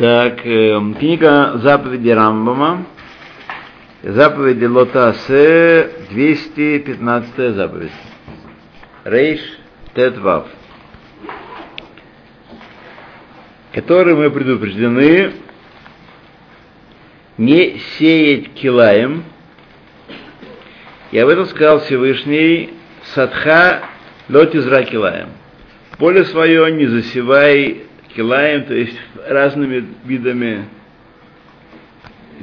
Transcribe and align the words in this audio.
Так, 0.00 0.46
э, 0.46 0.80
книга 0.98 1.58
заповеди 1.58 2.08
Рамбама, 2.08 2.86
заповеди 4.02 4.64
Лотасе, 4.64 5.90
215 6.08 7.54
заповедь. 7.54 7.92
Рейш 9.04 9.40
Тетвав. 9.94 10.46
Которые 13.74 14.16
мы 14.16 14.30
предупреждены 14.30 15.34
не 17.36 17.78
сеять 17.98 18.54
килаем. 18.54 19.24
И 21.12 21.18
об 21.18 21.28
этом 21.28 21.44
сказал 21.44 21.80
Всевышний 21.80 22.72
Садха 23.12 23.82
Лотизра 24.30 24.82
килаем. 24.84 25.28
Поле 25.98 26.24
свое 26.24 26.72
не 26.72 26.86
засевай 26.86 27.89
килаем, 28.14 28.64
то 28.64 28.74
есть 28.74 28.96
разными 29.26 29.84
видами 30.04 30.66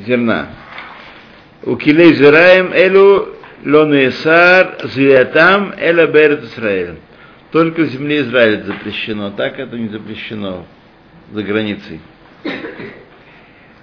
зерна. 0.06 0.48
У 1.64 1.76
килей 1.76 2.14
зираем 2.14 2.72
элу 2.74 3.30
лонесар 3.66 4.78
зиятам 4.94 5.74
эла 5.78 6.08
берет 6.08 6.44
Израиль. 6.44 6.96
Только 7.52 7.82
в 7.82 7.88
земле 7.88 8.22
Израиля 8.22 8.58
это 8.58 8.68
запрещено, 8.68 9.32
так 9.32 9.60
это 9.60 9.78
не 9.78 9.88
запрещено 9.88 10.66
за 11.32 11.44
границей. 11.44 12.02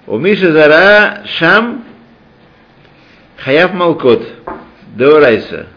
У 0.07 0.17
Миши 0.17 0.51
Зара 0.51 1.23
Шам 1.25 1.83
Хаяв 3.37 3.73
Малкот 3.73 4.23
Деорайса 4.95 5.67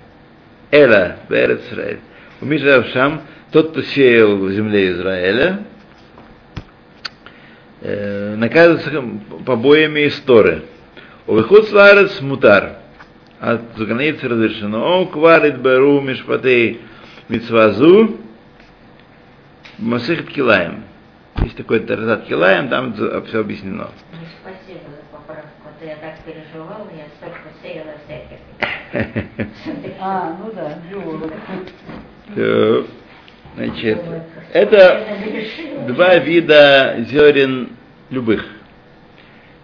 Эла 0.71 1.17
Берет 1.29 1.63
Израиль. 1.71 2.01
У 2.41 2.47
Миши 2.47 2.65
Зара 2.65 2.85
Шам 2.93 3.23
тот, 3.53 3.71
кто 3.71 3.83
сеял 3.83 4.37
в 4.37 4.53
земле 4.53 4.93
Израиля, 4.93 5.61
э, 7.81 8.35
наказывается 8.37 8.91
побоями 9.45 10.01
из 10.01 10.19
Торы. 10.21 10.65
У 11.27 11.35
выход 11.35 11.69
сварец 11.69 12.21
мутар. 12.21 12.79
От 13.41 13.61
за 13.77 13.87
границы 13.87 14.29
разрешено. 14.29 15.03
О, 15.03 15.07
кварит 15.07 15.59
беру 15.59 16.01
мишпатей 16.01 16.81
мицвазу 17.29 18.19
масихт 19.79 20.29
килаем. 20.29 20.85
Есть 21.43 21.57
такой 21.57 21.81
таразат 21.81 22.25
килаем, 22.27 22.69
там 22.69 22.95
все 22.95 23.41
объяснено. 23.41 23.91
Спасибо 24.43 24.81
за 24.91 25.17
поправку. 25.17 25.49
Я 25.81 25.97
так 25.97 26.19
переживала, 26.25 26.89
я 26.97 27.07
столько 27.17 27.49
сеяла 27.63 27.93
всяких. 28.05 28.39
А, 30.01 30.37
ну 30.39 30.53
да, 30.53 30.79
Значит, 33.57 33.99
это 34.53 35.07
два 35.89 36.17
вида 36.19 37.05
зерен 37.09 37.71
любых. 38.11 38.47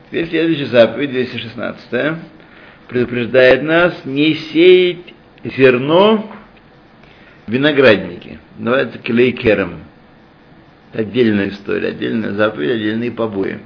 Теперь 0.06 0.28
следующая 0.28 0.66
заповедь, 0.66 1.10
216 1.10 2.18
предупреждает 2.88 3.62
нас 3.62 4.04
не 4.04 4.34
сеять 4.34 5.14
зерно 5.44 6.30
в 7.46 7.52
винограднике. 7.52 8.38
Называется 8.58 8.98
клейкером. 8.98 9.80
Это 10.92 11.02
отдельная 11.02 11.48
история, 11.48 11.88
отдельная 11.88 12.32
заповедь, 12.32 12.70
отдельные 12.70 13.10
побои. 13.10 13.60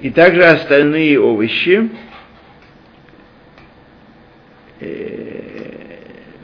И 0.00 0.10
также 0.10 0.44
остальные 0.44 1.18
овощи, 1.18 1.90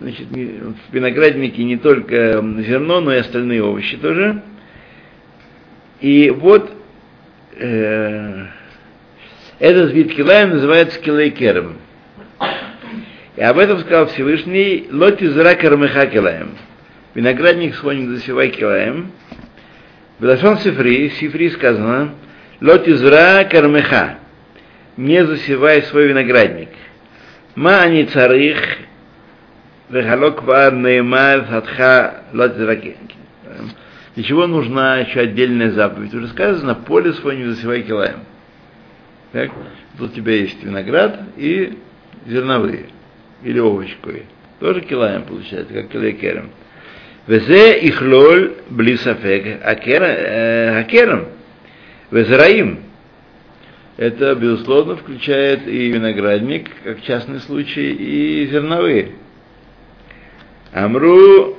значит, 0.03 0.27
в 0.29 0.95
винограднике 0.95 1.65
не 1.65 1.77
только 1.77 2.43
зерно, 2.59 3.01
но 3.01 3.15
и 3.15 3.19
остальные 3.19 3.63
овощи 3.63 3.97
тоже. 3.97 4.43
И 6.01 6.31
вот 6.31 6.73
э, 7.57 8.47
этот 9.59 9.93
вид 9.93 10.15
килаем 10.15 10.51
называется 10.51 11.01
килайкером. 11.01 11.77
И 13.37 13.41
об 13.41 13.59
этом 13.59 13.79
сказал 13.79 14.07
Всевышний 14.07 14.89
Лоти 14.91 15.27
зра 15.29 15.55
кармеха 15.55 16.07
килаем. 16.07 16.57
Виноградник 17.15 17.83
не 17.85 18.07
засевай 18.09 18.51
килаем. 18.51 19.13
В 20.19 20.25
Лашон 20.25 20.59
Сифри, 20.59 21.11
Сифри 21.11 21.51
сказано 21.51 22.15
Лоти 22.61 22.93
зра 22.95 23.45
кармеха. 23.45 24.19
Не 24.97 25.25
засевай 25.25 25.83
свой 25.83 26.09
виноградник. 26.09 26.69
Ма 27.55 27.83
они 27.83 28.05
царих 28.05 28.59
Вехалок 29.93 30.43
вар 30.43 30.73
неймар 30.73 31.45
хатха 31.45 32.23
латираки. 32.33 32.97
Для 34.15 34.25
чего 34.25 34.47
нужна 34.47 34.99
еще 34.99 35.21
отдельная 35.21 35.71
заповедь? 35.71 36.15
Уже 36.15 36.29
сказано, 36.29 36.75
поле 36.75 37.13
свое 37.13 37.37
не 37.39 37.45
засевай 37.51 37.83
килаем. 37.83 38.21
Так? 39.33 39.51
Тут 39.99 40.13
у 40.13 40.15
тебя 40.15 40.33
есть 40.35 40.65
виноград 40.65 41.21
и 41.37 41.79
зерновые, 42.27 42.87
или 43.43 43.59
овощи 43.59 43.95
кое. 44.03 44.23
Тоже 44.61 44.81
килаем 44.81 45.25
получается, 45.25 45.75
как 45.75 45.89
килайкером. 45.89 46.51
Везе 47.27 47.79
ихлоль 47.87 48.55
блисафек 48.71 49.63
хакером. 49.63 51.27
Везраим. 52.11 52.81
Это, 53.99 54.35
безусловно, 54.35 54.97
включает 54.97 55.69
и 55.69 55.91
виноградник, 55.91 56.71
как 56.83 57.03
частный 57.03 57.41
случай, 57.41 57.93
и 57.93 58.47
зерновые. 58.47 59.13
Амру 60.73 61.59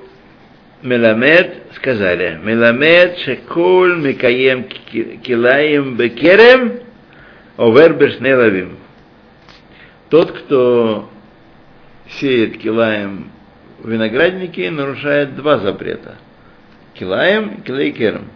Меламед 0.82 1.68
сказали, 1.76 2.40
Меламед 2.44 3.20
шекол 3.20 3.96
микаем 3.96 4.64
килаем 4.64 5.96
бекерем 5.96 6.82
овер 7.58 7.94
бешнелавим. 7.94 8.78
Тот, 10.10 10.32
кто 10.32 11.10
сеет 12.20 12.58
килаем 12.58 13.32
в 13.80 13.90
винограднике, 13.90 14.70
нарушает 14.72 15.36
два 15.36 15.60
запрета. 15.60 16.16
Килаем 16.94 17.56
и 17.56 17.62
килейкером. 17.62 18.30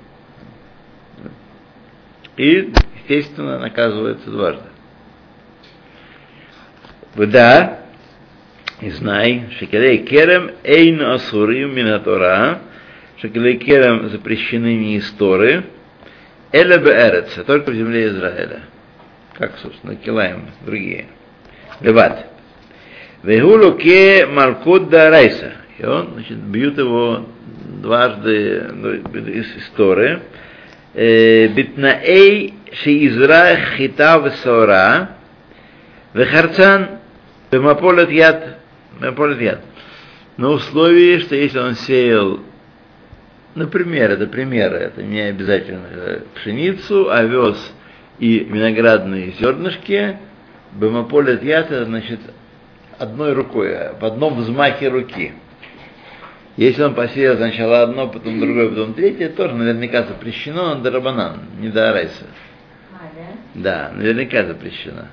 И, 2.38 2.74
естественно, 3.02 3.60
наказывается 3.60 4.30
дважды. 4.30 4.70
Да, 7.16 7.80
и 8.82 8.90
знай, 8.92 9.50
шекелей 9.58 10.06
керем 10.06 10.52
эйн 10.64 11.02
асурим 11.02 11.76
минатора, 11.76 12.60
шекелей 13.20 13.58
керем 13.58 14.10
запрещены 14.10 14.76
не 14.76 14.98
из 14.98 15.10
Торы, 15.12 15.64
эля 16.52 16.78
беэрец, 16.78 17.34
только 17.46 17.72
в 17.72 17.76
земле 17.76 18.08
Израиля. 18.08 18.62
Как, 19.34 19.58
собственно, 19.58 19.96
килаем 19.96 20.50
другие. 20.66 21.08
Леват. 21.80 22.28
Вегулу 23.24 23.74
ке 23.74 24.26
малкут 24.26 24.90
да 24.90 25.10
райса. 25.10 25.54
И 25.78 25.86
он, 25.86 26.14
значит, 26.14 26.38
бьют 26.38 26.78
его 26.78 27.26
дважды 27.82 28.64
ну, 28.74 28.94
из 28.94 29.58
истории. 29.58 30.20
Битнаэй 30.94 32.54
шеизра 32.74 33.58
хитав 33.76 34.34
сора, 34.38 35.10
вехарцан 36.14 37.00
бемаполет 37.52 38.10
яд 38.10 38.58
яд. 39.02 39.62
На 40.38 40.50
условии, 40.50 41.20
что 41.20 41.36
если 41.36 41.60
он 41.60 41.76
сеял, 41.76 42.40
например, 43.56 44.12
это 44.12 44.28
примеры, 44.28 44.78
это 44.78 45.04
не 45.04 45.22
обязательно 45.22 46.22
пшеницу, 46.36 47.10
овес 47.10 47.58
и 48.20 48.40
виноградные 48.40 49.32
зернышки, 49.32 50.18
бемаполет 50.74 51.44
яд, 51.44 51.72
это 51.72 51.86
значит 51.86 52.20
одной 53.00 53.34
рукой, 53.34 53.76
в 54.00 54.06
одном 54.06 54.36
взмахе 54.42 54.90
руки. 54.90 55.34
Если 56.56 56.82
он 56.82 56.96
посеял 56.96 57.38
сначала 57.38 57.84
одно, 57.84 58.08
потом 58.08 58.40
другое, 58.40 58.70
потом 58.70 58.96
третье, 58.96 59.30
тоже 59.30 59.54
наверняка 59.54 60.04
запрещено, 60.04 60.74
но 60.74 60.82
дарабанан, 60.82 61.42
не 61.60 61.70
до 61.70 61.92
арайса. 61.92 62.26
А, 62.94 63.04
да? 63.16 63.92
Да, 63.92 63.92
наверняка 63.96 64.44
запрещено. 64.44 65.06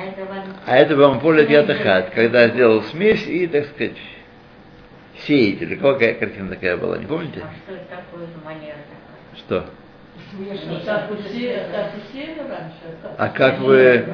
А, 0.00 0.02
а 0.02 0.06
это 0.06 0.24
вам... 0.24 0.42
А 0.66 0.76
это 0.76 1.20
поле 1.20 1.44
ятахат, 1.44 2.10
когда 2.10 2.48
сделал 2.48 2.82
смесь 2.84 3.26
и, 3.26 3.46
так 3.46 3.66
сказать, 3.66 3.96
сеятель. 5.26 5.78
Какая 5.78 6.14
картина 6.14 6.48
такая 6.48 6.76
была, 6.76 6.98
не 6.98 7.06
помните? 7.06 7.42
А 7.42 7.52
что 7.64 7.74
это 7.74 7.84
такое 7.84 8.26
за 8.26 8.44
манера 8.44 8.76
такая? 8.88 9.36
Что? 9.36 9.66
Раньше. 12.48 12.96
А 13.18 13.28
как 13.28 13.58
вы, 13.58 14.06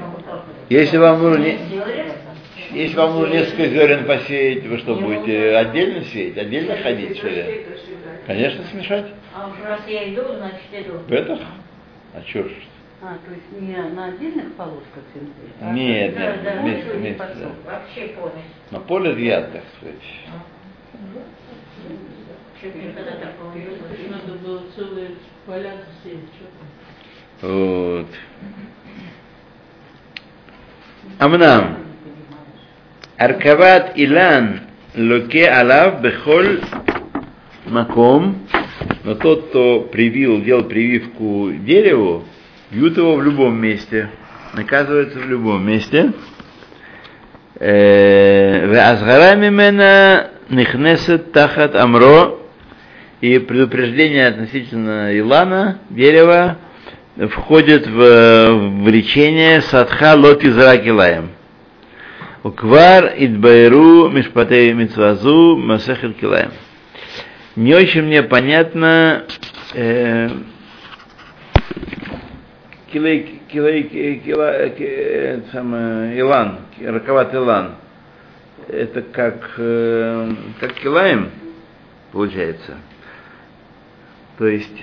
если 0.71 0.97
вам 0.97 1.23
нужно, 1.23 1.45
если 2.73 2.97
вам 2.97 3.15
нужно 3.15 3.33
несколько 3.35 3.69
зерен 3.69 4.07
посеять, 4.07 4.67
вы 4.67 4.79
что, 4.79 4.95
будете 4.97 5.57
отдельно 5.57 6.05
сеять, 6.05 6.39
отдельно 6.39 6.77
ходить, 6.79 7.19
что 7.19 7.29
ли? 7.29 7.67
Конечно, 8.27 8.65
смешать. 8.71 9.07
А 9.35 9.49
уж 9.49 9.55
раз 9.65 9.81
я 9.87 10.13
иду, 10.13 10.23
значит 10.37 10.63
иду. 10.73 10.99
Бетах? 11.07 11.39
А 12.15 12.23
чё 12.23 12.45
ж? 12.45 12.53
А, 13.03 13.19
то 13.27 13.31
есть 13.31 13.61
не 13.61 13.77
на 13.77 14.07
отдельных 14.07 14.55
полосках 14.55 15.03
земли? 15.15 15.31
а 15.61 15.73
Нет, 15.73 16.15
Да, 16.15 16.21
нет, 16.21 16.43
да, 16.43 16.63
вместе, 16.63 16.91
ну, 16.93 16.99
вместе, 16.99 17.19
подсох. 17.19 17.53
да. 17.65 17.73
Вообще 17.73 18.09
помесь. 18.09 18.45
На 18.71 18.81
поле 18.81 19.25
яд, 19.27 19.53
так 19.53 19.63
сказать. 19.77 19.97
Надо 24.09 24.39
было 24.43 24.63
целые 24.75 25.11
поля? 25.45 25.73
Вот. 27.43 28.07
Амнам. 31.19 31.77
Аркават 33.19 33.93
Илан 33.97 34.61
Локе 34.95 35.49
Алав 35.49 36.01
Бехоль 36.01 36.63
Маком. 37.67 38.47
Но 39.05 39.15
тот, 39.15 39.49
кто 39.49 39.83
привил, 39.83 40.43
делал 40.43 40.65
прививку 40.65 41.53
дереву, 41.53 42.25
бьют 42.71 42.97
его 42.97 43.17
в 43.17 43.23
любом 43.23 43.61
месте. 43.61 44.11
Наказывается 44.55 45.19
в 45.19 45.29
любом 45.29 45.67
месте. 45.67 46.13
Азгара 47.59 49.37
мимена 49.37 50.31
нихнесет 50.49 51.33
тахат 51.33 51.75
амро. 51.75 52.41
И 53.23 53.39
предупреждение 53.39 54.27
относительно 54.27 55.11
Илана, 55.17 55.79
дерева, 55.89 56.59
входит 57.31 57.87
в, 57.87 58.51
в 58.83 58.89
речение 58.89 59.63
Садха 59.63 60.15
Лоти 60.15 60.51
Заракилаем. 60.51 61.31
Уквар 62.43 63.15
Идбайру 63.17 64.11
Мишпатей 64.11 64.73
Мицвазу 64.75 65.57
Масехет 65.57 66.17
Килаем. 66.19 66.51
Не 67.57 67.75
очень 67.75 68.03
мне 68.03 68.23
понятно 68.23 69.25
э, 69.75 70.29
килей, 72.97 73.41
килей, 73.49 74.21
кила, 74.21 74.69
ки- 74.71 75.43
сам, 75.53 75.75
э, 75.75 76.19
Илан, 76.19 76.61
раковат 76.83 77.35
Илан. 77.35 77.75
Это 78.69 79.03
как, 79.03 79.55
э, 79.59 80.33
как 80.61 80.73
килаем, 80.75 81.29
получается. 82.13 82.77
То 84.39 84.47
есть 84.47 84.83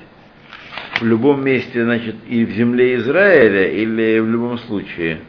в 1.01 1.06
любом 1.06 1.44
месте, 1.44 1.83
значит, 1.83 2.15
и 2.27 2.45
в 2.45 2.51
земле 2.51 2.95
Израиля, 2.98 3.68
или 3.71 4.19
в 4.19 4.30
любом 4.30 4.60
случае, 4.60 5.21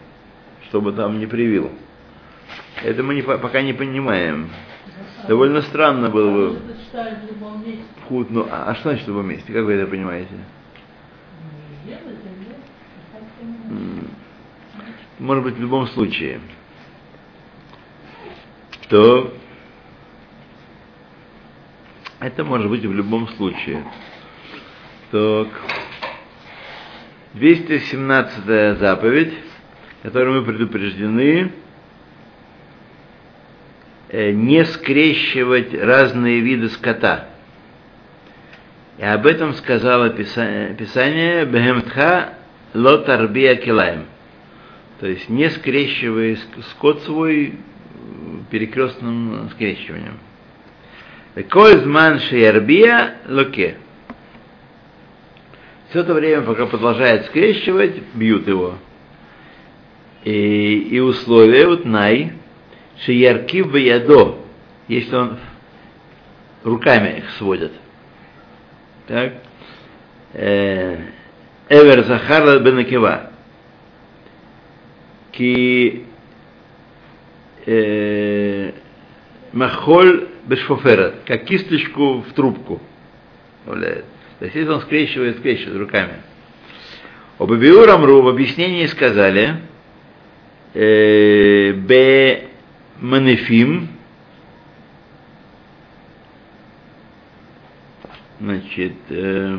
чтобы 0.68 0.92
там 0.92 1.18
не 1.18 1.26
привил. 1.26 1.70
Это 2.84 3.02
мы 3.02 3.14
не, 3.14 3.22
по- 3.22 3.38
пока 3.38 3.62
не 3.62 3.72
понимаем. 3.72 4.50
Довольно 5.26 5.62
странно 5.62 6.10
было 6.10 6.30
бы. 6.30 6.58
Худ, 8.08 8.30
ну, 8.30 8.46
а 8.50 8.66
а 8.70 8.74
что 8.74 8.90
значит 8.90 9.06
в 9.06 9.08
любом 9.08 9.28
месте? 9.28 9.50
Как 9.52 9.64
вы 9.64 9.72
это 9.72 9.86
понимаете? 9.90 10.28
Где 11.82 11.94
на 11.94 12.10
земле? 12.12 12.56
М, 13.70 14.08
Может 15.18 15.44
быть, 15.44 15.54
в 15.54 15.60
любом 15.60 15.86
случае. 15.88 16.40
То 18.88 19.32
это 22.20 22.44
может 22.44 22.68
быть 22.68 22.84
в 22.84 22.92
любом 22.92 23.28
случае. 23.28 23.84
Так. 25.10 25.48
217 27.34 28.78
заповедь, 28.78 29.34
которой 30.02 30.40
мы 30.40 30.44
предупреждены, 30.44 31.52
э, 34.08 34.30
не 34.30 34.64
скрещивать 34.64 35.74
разные 35.74 36.40
виды 36.40 36.68
скота. 36.70 37.28
И 38.98 39.04
об 39.04 39.26
этом 39.26 39.54
сказало 39.54 40.10
Писа- 40.10 40.74
Писание 40.74 41.44
Бехемтха 41.44 42.34
Лотарбия 42.72 43.56
Килаем. 43.56 44.06
То 45.04 45.08
есть 45.08 45.28
не 45.28 45.50
скрещивая 45.50 46.36
ск- 46.36 46.62
скот 46.70 47.02
свой 47.02 47.48
э, 47.48 47.52
перекрестным 48.50 49.50
скрещиванием. 49.50 50.18
Кользман 51.50 52.20
Шиярбия 52.20 53.16
Локе. 53.28 53.76
Все 55.90 56.00
это 56.00 56.14
время, 56.14 56.40
пока 56.40 56.64
продолжает 56.64 57.26
скрещивать, 57.26 57.96
бьют 58.14 58.48
его. 58.48 58.78
И, 60.24 60.88
и 60.92 61.00
условие, 61.00 61.66
вот 61.66 61.84
най, 61.84 62.32
Шиярки 63.04 63.60
в 63.60 63.76
ядо, 63.76 64.38
если 64.88 65.14
он 65.14 65.38
руками 66.62 67.18
их 67.18 67.30
сводит. 67.32 67.72
Так. 69.06 69.34
Э, 70.32 70.96
Эвер 71.68 72.04
Захар 72.04 72.58
Бенакева. 72.62 73.33
Э, 77.66 78.72
Махоль 79.52 80.28
Бешфофера, 80.46 81.14
как 81.24 81.44
кисточку 81.44 82.22
в 82.22 82.32
трубку. 82.34 82.80
То 83.64 84.46
он 84.68 84.80
скрещивает, 84.82 85.38
скрещивает 85.38 85.78
руками. 85.78 86.14
Об 87.38 87.52
Амру 87.90 88.22
в 88.22 88.28
объяснении 88.28 88.86
сказали 88.86 89.60
Бе 91.72 92.48
Манефим, 93.00 93.88
значит, 98.40 98.94
э, 99.08 99.58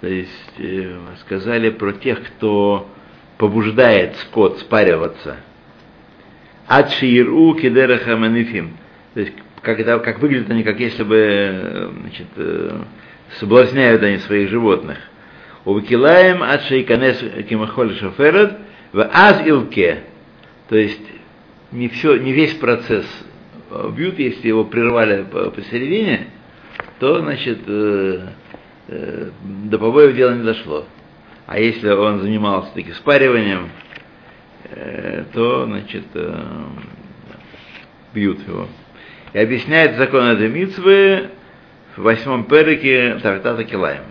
то 0.00 0.06
есть 0.08 0.52
э, 0.58 0.96
сказали 1.20 1.70
про 1.70 1.92
тех, 1.92 2.22
кто 2.22 2.88
побуждает 3.36 4.16
скот 4.16 4.58
спариваться. 4.60 5.36
Адширу 6.66 7.54
кидераха 7.54 8.16
манифим. 8.16 8.76
То 9.14 9.20
есть, 9.20 9.32
когда, 9.62 9.98
как 9.98 10.20
выглядят 10.20 10.50
они, 10.50 10.62
как 10.62 10.78
если 10.78 11.02
бы 11.02 11.16
э, 11.16 11.90
значит, 12.00 12.26
э, 12.36 12.80
соблазняют 13.38 14.02
они 14.02 14.18
своих 14.18 14.50
животных. 14.50 14.98
Увыкилаем 15.64 16.42
адшейканес 16.42 17.46
кимахоль 17.48 17.94
шоферет 17.96 18.56
в 18.92 19.08
аз 19.12 19.44
илке. 19.46 20.04
То 20.68 20.76
есть 20.76 21.02
не, 21.72 21.88
все, 21.88 22.16
не 22.16 22.32
весь 22.32 22.54
процесс 22.54 23.06
бьют, 23.92 24.18
если 24.18 24.48
его 24.48 24.64
прервали 24.64 25.24
по- 25.24 25.50
посередине, 25.50 26.28
то, 27.00 27.20
значит, 27.20 27.58
э, 27.66 28.28
э, 28.88 29.30
до 29.42 29.78
побоев 29.78 30.14
дело 30.16 30.34
не 30.34 30.42
дошло. 30.42 30.84
А 31.46 31.58
если 31.58 31.88
он 31.90 32.20
занимался 32.20 32.72
таки 32.74 32.92
спариванием, 32.92 33.70
э, 34.64 35.24
то, 35.32 35.64
значит, 35.66 36.04
э, 36.14 36.44
бьют 38.12 38.46
его. 38.46 38.68
И 39.32 39.38
объясняет 39.38 39.96
закон 39.96 40.24
этой 40.24 40.48
митцвы 40.48 41.30
в 41.96 42.02
восьмом 42.02 42.44
перике 42.44 43.18
Тартата 43.22 43.64
Килаем. 43.64 44.04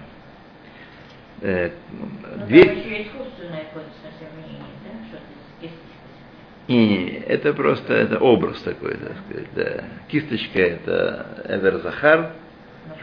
Э, 1.41 1.71
Ну, 1.91 2.45
две-. 2.47 2.63
Не, 6.67 7.23
это 7.27 7.53
просто 7.53 7.93
это 7.93 8.19
образ 8.19 8.61
такой, 8.61 8.95
так 8.95 9.13
сказать. 9.25 9.47
Да. 9.55 9.83
Кисточка 10.09 10.59
это 10.59 11.43
Эвер 11.47 11.77
Захар, 11.77 12.31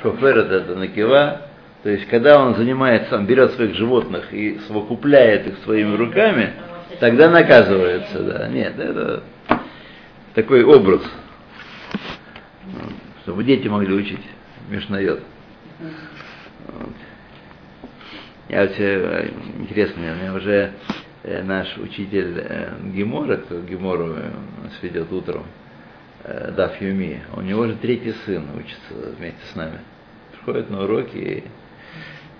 шофер 0.03 0.39
это, 0.39 0.55
это 0.57 0.75
Накива. 0.75 1.43
То 1.85 1.91
есть, 1.91 2.07
когда 2.07 2.43
он 2.43 2.55
занимается, 2.55 3.15
он 3.15 3.27
берет 3.27 3.53
своих 3.53 3.75
животных 3.75 4.33
и 4.33 4.59
совокупляет 4.67 5.47
их 5.47 5.59
своими 5.65 5.95
руками, 5.95 6.55
тогда 6.99 7.29
наказывается, 7.29 8.23
да. 8.23 8.49
Нет, 8.49 8.79
это 8.79 9.23
такой 10.35 10.65
образ, 10.65 11.03
чтобы 13.23 13.45
дети 13.45 13.69
могли 13.69 13.95
учить 13.95 14.23
Мишнает. 14.71 15.23
Я 18.49 18.63
вот 18.63 18.75
э, 18.79 19.31
интересно, 19.59 20.03
у 20.11 20.23
меня 20.23 20.35
уже 20.35 20.73
э, 21.23 21.43
наш 21.43 21.77
учитель 21.77 22.47
Гемора, 22.95 23.37
кто 23.37 23.61
Гемору 23.61 24.07
нас 24.63 25.13
утром, 25.13 25.45
э, 26.23 26.51
Даф 26.57 26.81
Юми, 26.81 27.23
у 27.37 27.43
него 27.43 27.67
же 27.67 27.77
третий 27.77 28.15
сын 28.25 28.43
учится 28.57 29.17
вместе 29.19 29.41
с 29.53 29.55
нами. 29.55 29.81
Приходит 30.33 30.71
на 30.71 30.85
уроки 30.85 31.17
и 31.17 31.45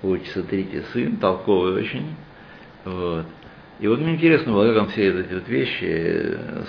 учится 0.05 0.43
третий 0.43 0.83
сын, 0.93 1.17
толковый 1.17 1.75
очень. 1.75 2.15
Вот. 2.85 3.27
И 3.81 3.89
вот 3.89 3.99
мне 3.99 4.15
интересно 4.15 4.53
было, 4.53 4.73
как 4.73 4.83
он 4.83 4.89
все 4.91 5.09
эти 5.09 5.35
вот 5.35 5.49
вещи, 5.49 5.85
э, 5.85 6.65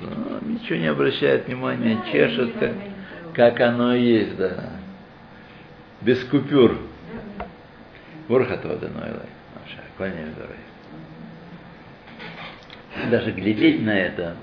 ну, 0.00 0.52
ничего 0.52 0.78
не 0.78 0.86
обращает 0.86 1.46
внимания, 1.46 1.98
чешет, 2.12 2.52
как, 2.58 2.72
как 3.32 3.60
оно 3.60 3.94
есть, 3.94 4.36
да. 4.36 4.70
Без 6.02 6.22
купюр. 6.24 6.78
Бурхатова 8.28 8.76
Данойлай. 8.76 9.28
Даже 13.10 13.32
глядеть 13.32 13.82
на 13.82 13.98
это. 13.98 14.36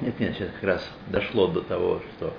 Нет, 0.00 0.18
нет, 0.18 0.34
сейчас 0.34 0.50
как 0.54 0.64
раз 0.64 0.90
дошло 1.08 1.48
до 1.48 1.62
того, 1.62 2.02
что 2.16 2.34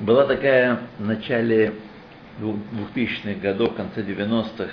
Была 0.00 0.26
такая 0.26 0.80
в 0.98 1.04
начале 1.04 1.72
2000-х 2.40 3.38
годов, 3.40 3.74
в 3.74 3.76
конце 3.76 4.02
90-х, 4.02 4.70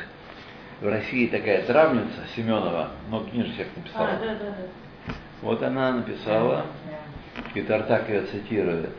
в 0.82 0.88
России 0.88 1.28
такая 1.28 1.62
травница 1.68 2.22
Семенова, 2.36 2.90
но 3.12 3.24
книжек 3.24 3.54
всех 3.54 3.68
написала. 3.76 4.08
А, 4.08 4.20
да, 4.20 4.34
да, 4.34 4.46
да. 4.46 5.14
Вот 5.44 5.62
она 5.62 5.92
написала, 5.92 6.66
и 7.54 7.62
Тартак 7.62 8.10
ее 8.10 8.24
цитирует, 8.24 8.90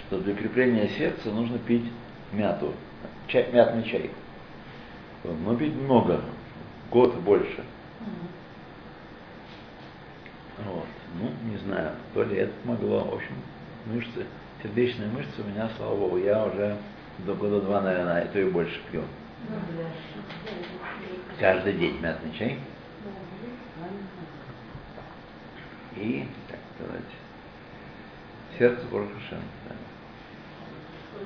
что 0.00 0.18
для 0.18 0.34
крепления 0.34 0.88
сердца 0.88 1.30
нужно 1.30 1.58
пить 1.58 1.92
мяту, 2.32 2.74
чай, 3.28 3.46
мятный 3.52 3.84
чай. 3.84 4.10
Но 5.24 5.54
пить 5.56 5.74
много, 5.74 6.22
год 6.90 7.14
больше. 7.16 7.64
Вот. 10.64 10.86
Ну, 11.14 11.30
не 11.50 11.56
знаю, 11.58 11.92
то 12.14 12.22
ли 12.22 12.36
это 12.36 12.52
помогло. 12.62 13.00
В 13.04 13.14
общем, 13.14 13.34
мышцы, 13.86 14.26
сердечные 14.62 15.08
мышцы 15.08 15.42
у 15.42 15.44
меня, 15.44 15.68
слава 15.76 15.96
богу, 15.96 16.18
я 16.18 16.44
уже 16.44 16.76
до 17.18 17.34
года 17.34 17.60
два, 17.60 17.80
наверное, 17.80 18.22
а 18.22 18.26
то 18.28 18.38
и 18.38 18.50
больше 18.50 18.80
пью. 18.90 19.02
Каждый 21.38 21.74
день 21.74 21.98
мятный 22.00 22.32
чай. 22.38 22.58
И, 25.96 26.26
так 26.48 26.58
сказать, 26.74 27.10
сердце 28.58 28.86
Борхашем. 28.86 29.40
Да. 29.68 29.74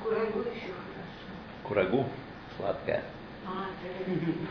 Курагу 0.01 0.39
еще 0.39 0.73
хорошо. 0.73 1.63
Курагу 1.63 2.05
сладкая. 2.57 3.03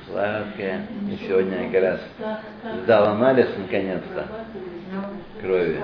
Сладкая. 0.06 0.86
И 1.10 1.16
сегодня 1.26 1.62
я 1.64 1.70
как 1.70 1.82
раз 1.82 2.00
Да, 2.18 2.40
да. 2.62 2.76
сдал 2.82 3.06
анализ 3.08 3.48
наконец-то 3.56 4.28
крови. 5.40 5.80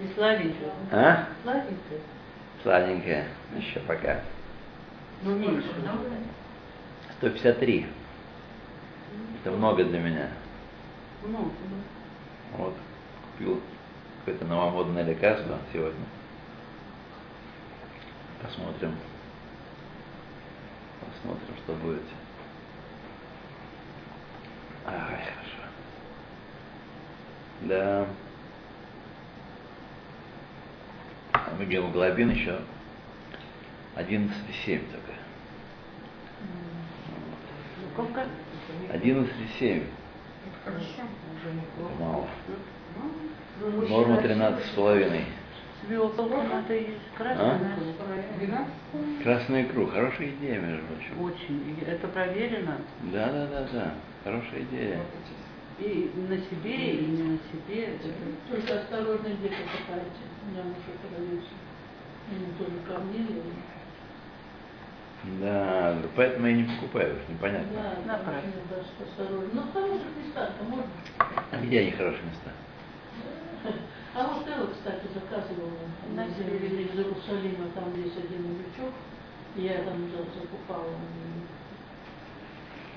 И 0.00 0.12
сладенькая. 0.14 0.70
А? 0.90 1.28
Сладенькая. 1.42 1.98
Сладенькая. 2.62 3.28
Еще 3.56 3.80
пока. 3.80 4.20
Ну, 5.22 5.36
меньше. 5.36 5.68
много? 5.82 6.08
153. 7.18 7.86
Это 9.42 9.50
много 9.54 9.84
для 9.84 10.00
меня. 10.00 10.28
Много. 11.24 11.50
Вот, 12.56 12.74
купил 13.32 13.60
какое-то 14.20 14.44
новомодное 14.46 15.04
лекарство 15.04 15.58
сегодня. 15.72 16.04
Посмотрим. 18.42 18.94
Посмотрим, 21.00 21.56
что 21.64 21.72
будет. 21.74 22.02
Ай, 24.86 24.98
хорошо. 24.98 25.62
Да. 27.62 28.06
А 31.32 31.64
гемоглобин 31.64 32.30
еще 32.30 32.60
11,7 33.96 34.80
только. 34.90 35.12
Сколько? 37.92 38.26
11,7. 38.92 39.86
Хорошо. 40.64 41.02
Мало. 41.98 42.28
Ну, 43.60 43.88
Норма 43.88 44.16
13,5. 44.20 45.24
Свеколку 45.86 46.42
надо 46.42 46.74
есть. 46.74 47.00
А? 47.18 47.58
Красную. 49.22 49.64
Икру. 49.66 49.86
Хорошая 49.86 50.28
идея, 50.28 50.60
между 50.60 50.82
прочим. 50.86 51.20
Очень. 51.22 51.76
Это 51.86 52.08
проверено. 52.08 52.78
Да, 53.12 53.30
да, 53.30 53.46
да, 53.46 53.68
да. 53.72 53.94
Хорошая 54.24 54.62
идея. 54.62 55.00
И 55.78 56.10
на 56.28 56.36
себе, 56.38 56.94
и 56.94 57.04
не 57.06 57.22
на 57.22 57.38
себе. 57.50 57.84
Это 57.96 58.08
Только 58.48 58.80
осторожно 58.80 59.26
где-то 59.26 59.56
копайте. 59.56 60.22
У 60.46 60.50
меня 60.50 60.62
муж 60.64 60.76
отравился. 60.94 61.54
Ему 62.30 62.52
тоже 62.58 62.78
камнили. 62.86 63.42
Да, 65.40 65.96
поэтому 66.16 66.46
я 66.46 66.52
не 66.52 66.64
покупаю, 66.64 67.14
уж 67.16 67.20
непонятно. 67.28 67.66
Да, 67.72 68.12
Напрасно. 68.12 68.40
очень 68.40 68.68
даже 68.68 68.88
осторожно. 69.02 69.48
Ну, 69.54 69.62
хороших 69.72 70.06
местах-то 70.22 70.64
можно. 70.64 70.86
А 71.50 71.56
где 71.62 71.80
они 71.80 71.90
хорошие 71.92 72.22
места? 72.24 72.50
А 74.16 74.22
вот 74.28 74.46
Элла, 74.48 74.68
кстати, 74.72 75.06
заказывала 75.12 75.72
На 76.14 76.26
из, 76.26 76.38
Иерусалима, 76.38 77.66
там 77.74 77.92
есть 78.00 78.16
один 78.16 78.58
лючок. 78.58 78.92
Я 79.56 79.82
там 79.82 80.08
за- 80.10 80.40
закупала. 80.40 80.86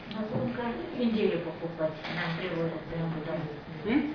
Будем 0.09 0.53
каждую 0.53 1.05
неделю 1.07 1.39
покупать. 1.41 1.93
Нам 2.15 2.37
привозят 2.37 2.81
прямо 2.91 3.13
домой. 3.25 4.13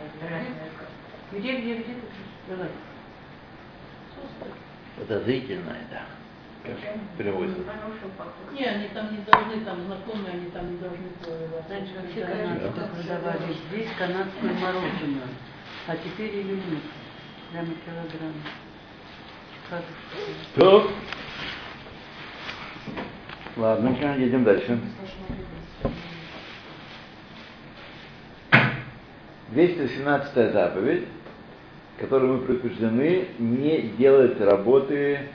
Где, 1.32 1.58
где, 1.60 1.74
где? 1.76 1.94
Давай. 2.48 2.68
Подозрительно 4.96 5.70
это. 5.70 6.02
Как 6.64 6.76
переводится. 7.18 7.62
Хорошую 7.64 8.06
упаковку. 8.12 8.54
Не, 8.54 8.64
они 8.64 8.88
там 8.88 9.10
не 9.10 9.18
должны, 9.24 9.64
там 9.64 9.84
знакомые, 9.86 10.34
они 10.34 10.46
там 10.50 10.70
не 10.70 10.78
должны. 10.78 11.08
Раньше 11.68 11.94
вообще 12.00 12.20
Да, 12.20 12.26
канадцы 12.26 12.70
да. 12.76 12.86
продавали 12.86 13.54
здесь 13.68 13.88
канадское 13.98 14.52
мороженое. 14.52 15.28
А 15.88 15.96
теперь 15.96 16.36
или 16.36 16.52
нет? 16.52 16.82
Прямо 17.50 17.68
килограмм. 17.84 18.34
Как? 19.68 19.82
То. 20.54 20.90
Ладно, 23.56 23.88
едем 24.16 24.44
дальше. 24.44 24.78
217 29.48 30.52
заповедь, 30.52 31.04
которой 31.98 32.30
мы 32.30 32.38
предупреждены 32.38 33.28
не 33.38 33.82
делать 33.98 34.40
работы 34.40 35.28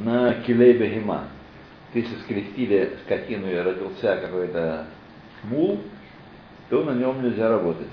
на 0.00 0.34
килей 0.42 0.74
бегема. 0.74 1.28
Если 1.94 2.14
скрестили 2.16 2.98
скотину 3.04 3.50
и 3.50 3.56
родился 3.56 4.16
какой-то 4.16 4.86
мул, 5.44 5.80
то 6.68 6.82
на 6.84 6.92
нем 6.92 7.22
нельзя 7.22 7.48
работать. 7.48 7.92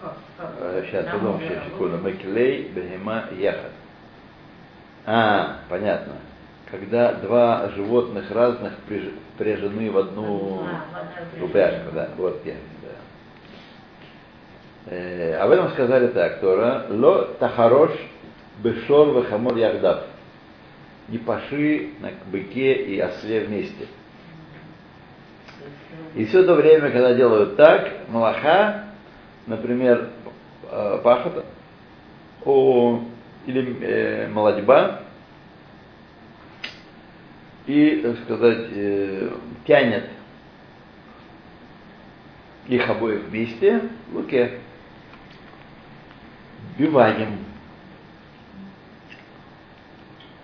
Как? 0.00 0.16
Э, 0.60 0.82
Сейчас, 0.86 1.06
муля 1.20 1.38
сейчас, 1.48 1.64
секунду. 1.64 1.98
Маклей, 1.98 2.68
бегема, 2.68 3.24
яхат. 3.38 3.72
А, 5.06 5.58
понятно. 5.68 6.14
Когда 6.70 7.12
два 7.14 7.68
животных 7.76 8.30
разных 8.32 8.72
впряжены 9.34 9.90
в 9.90 9.98
одну 9.98 10.66
А, 10.66 11.44
упряжку, 11.44 11.92
да, 11.94 12.08
вот 12.16 12.42
я, 12.44 12.54
да. 12.82 12.88
Э, 14.92 15.36
об 15.36 15.50
этом 15.50 15.70
сказали 15.70 16.08
так, 16.08 16.40
Тора, 16.40 16.86
ло 16.90 17.26
тахарош 17.38 17.92
бешор 18.58 19.08
вахамор 19.10 19.56
яхдав. 19.56 20.04
Не 21.08 21.18
паши 21.18 21.90
на 22.00 22.10
быке 22.32 22.74
и 22.74 23.00
осле 23.00 23.44
вместе. 23.44 23.86
И 26.14 26.24
все 26.24 26.44
то 26.44 26.54
время, 26.54 26.90
когда 26.90 27.14
делают 27.14 27.56
так, 27.56 28.08
малаха, 28.08 28.84
например, 29.46 30.10
э, 30.70 31.00
пахота, 31.02 31.44
о, 32.44 33.00
или 33.46 33.76
э, 33.80 34.28
молодьба, 34.28 35.02
и, 37.66 38.00
так 38.02 38.18
сказать, 38.24 38.68
э, 38.72 39.30
тянет 39.66 40.04
их 42.68 42.88
обоих 42.88 43.24
вместе 43.24 43.82
в 44.10 44.16
руке 44.16 44.58
биванием. 46.78 47.38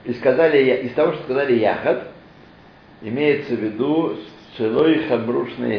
И 0.05 0.13
сказали, 0.15 0.87
из 0.87 0.95
того, 0.95 1.13
что 1.13 1.25
сказали 1.25 1.59
яхат, 1.59 2.09
имеется 3.03 3.55
в 3.55 3.61
виду 3.61 4.17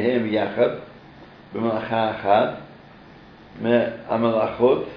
гем 0.02 0.28
яхат, 0.28 0.82
бималаха 1.54 2.10
ахад, 2.10 2.60
ме 3.60 3.94
амалахот, 4.10 4.88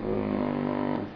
М, 0.00 1.06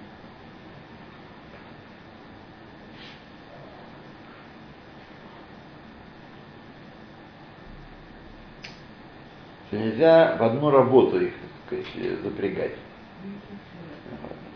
что 9.67 9.77
нельзя 9.77 10.37
в 10.39 10.43
одну 10.45 10.71
работу 10.71 11.21
их 11.21 11.33
сказать, 11.67 11.87
запрягать. 12.23 12.75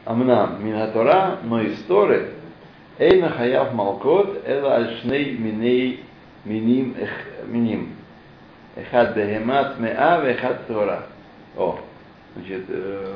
Амнам 0.04 0.64
минатора, 0.64 1.38
но 1.44 1.60
из 1.60 1.82
Торы, 1.82 2.30
Эйна 2.98 3.30
хаяв 3.30 3.72
малкот, 3.72 4.42
эла 4.46 4.76
альшней 4.76 5.36
миней 5.36 6.04
миним 6.44 6.96
миним. 7.46 7.94
Эхад 8.76 9.16
бехемат 9.16 9.78
меа, 9.78 10.20
вехад 10.22 10.66
тора. 10.66 11.06
О, 11.56 11.78
значит, 12.34 12.64
э, 12.68 13.14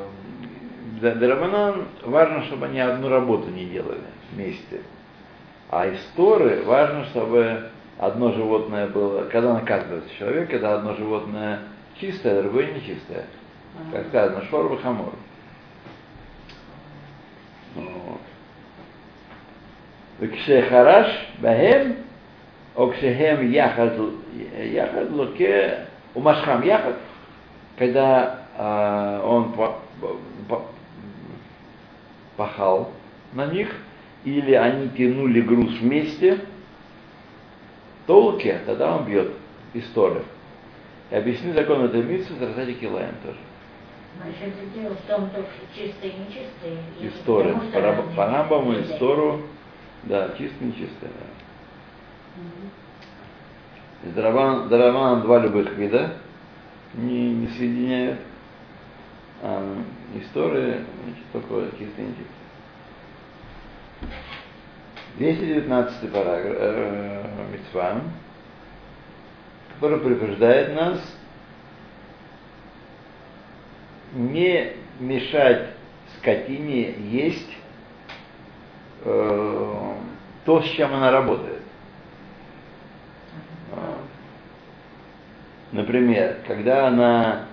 Раманан 1.01 1.85
важно, 2.03 2.43
чтобы 2.45 2.65
они 2.65 2.79
одну 2.79 3.09
работу 3.09 3.49
не 3.49 3.65
делали 3.65 4.01
вместе. 4.31 4.81
А 5.69 5.87
из 5.87 5.99
Торы 6.15 6.63
важно, 6.63 7.05
чтобы 7.05 7.69
одно 7.97 8.31
животное 8.33 8.87
было, 8.87 9.23
когда 9.25 9.53
наказывается 9.53 10.09
человек, 10.17 10.53
это 10.53 10.75
одно 10.75 10.95
животное 10.95 11.59
чистое, 11.99 12.41
другое 12.41 12.73
нечистое. 12.73 13.25
Как 13.91 14.07
сказано, 14.07 14.45
шор 14.45 14.79
хамор. 14.81 15.13
Вот. 17.75 18.21
Кшехараш 20.31 21.07
бахем, 21.39 21.97
окшехем 22.75 23.51
яхад, 23.51 23.99
яхад 24.57 25.11
луке, 25.11 25.87
умашхам 26.13 26.61
яхад, 26.63 26.95
когда 27.77 28.47
э, 28.57 29.21
он 29.25 29.51
по, 29.53 29.79
по, 30.47 30.65
пахал 32.37 32.91
на 33.33 33.47
них, 33.47 33.69
или 34.23 34.53
они 34.53 34.89
тянули 34.89 35.41
груз 35.41 35.79
вместе, 35.79 36.39
толке, 38.07 38.61
тогда 38.65 38.95
он 38.95 39.05
бьет 39.05 39.33
из 39.73 39.85
Торы. 39.89 40.23
И 41.11 41.15
объясни 41.15 41.51
закон 41.51 41.83
этой 41.85 42.03
митцвы 42.03 42.35
в 42.35 42.79
Килаем 42.79 43.15
тоже. 43.23 43.37
Значит, 44.21 44.53
дело 44.73 44.95
в 44.95 45.01
том, 45.07 45.29
что 45.29 45.45
чистые 45.75 46.13
и 46.13 46.17
нечистые. 46.19 46.77
и 46.99 47.05
Из 47.07 47.13
Торы. 47.25 47.53
потому 47.53 47.69
что 47.69 47.73
По 47.73 47.81
Раб- 47.81 47.97
разные 47.97 48.15
по 48.15 48.25
Рамбаму 48.25 48.71
из 48.73 48.87
люди. 48.89 48.99
Тору, 48.99 49.41
да. 50.03 50.27
Да. 50.31 50.35
Из 54.09 54.13
Даравана, 54.13 54.67
Даравана 54.67 55.21
два 55.21 55.39
любых 55.39 55.73
вида 55.77 56.13
не, 56.93 57.33
не 57.33 57.47
соединяют. 57.47 58.19
А 59.41 59.75
из 60.15 60.27
Торы 60.29 60.85
значит, 61.03 61.23
только 61.33 61.77
чисто 61.77 62.01
и 62.01 62.05
нечисто. 62.05 62.33
219 65.17 66.11
параграф 66.11 66.55
э, 66.57 67.23
Митцва, 67.53 68.01
который 69.75 69.99
предупреждает 69.99 70.75
нас 70.75 70.99
не 74.15 74.71
мешать 74.99 75.67
скотине 76.17 76.93
есть 77.11 77.51
э, 79.03 79.93
то, 80.45 80.61
с 80.61 80.65
чем 80.71 80.93
она 80.93 81.11
работает. 81.11 81.61
Например, 85.71 86.37
когда 86.47 86.87
она 86.87 87.45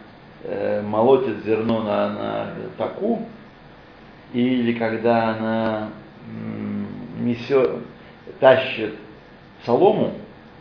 э, 0.45 0.81
молотит 0.83 1.45
зерно 1.45 1.83
на, 1.83 2.09
на 2.09 2.55
таку, 2.79 3.27
или 4.33 4.73
когда 4.75 5.31
она 5.31 5.91
м, 6.29 6.87
несет, 7.21 7.79
тащит 8.39 8.95
солому 9.65 10.15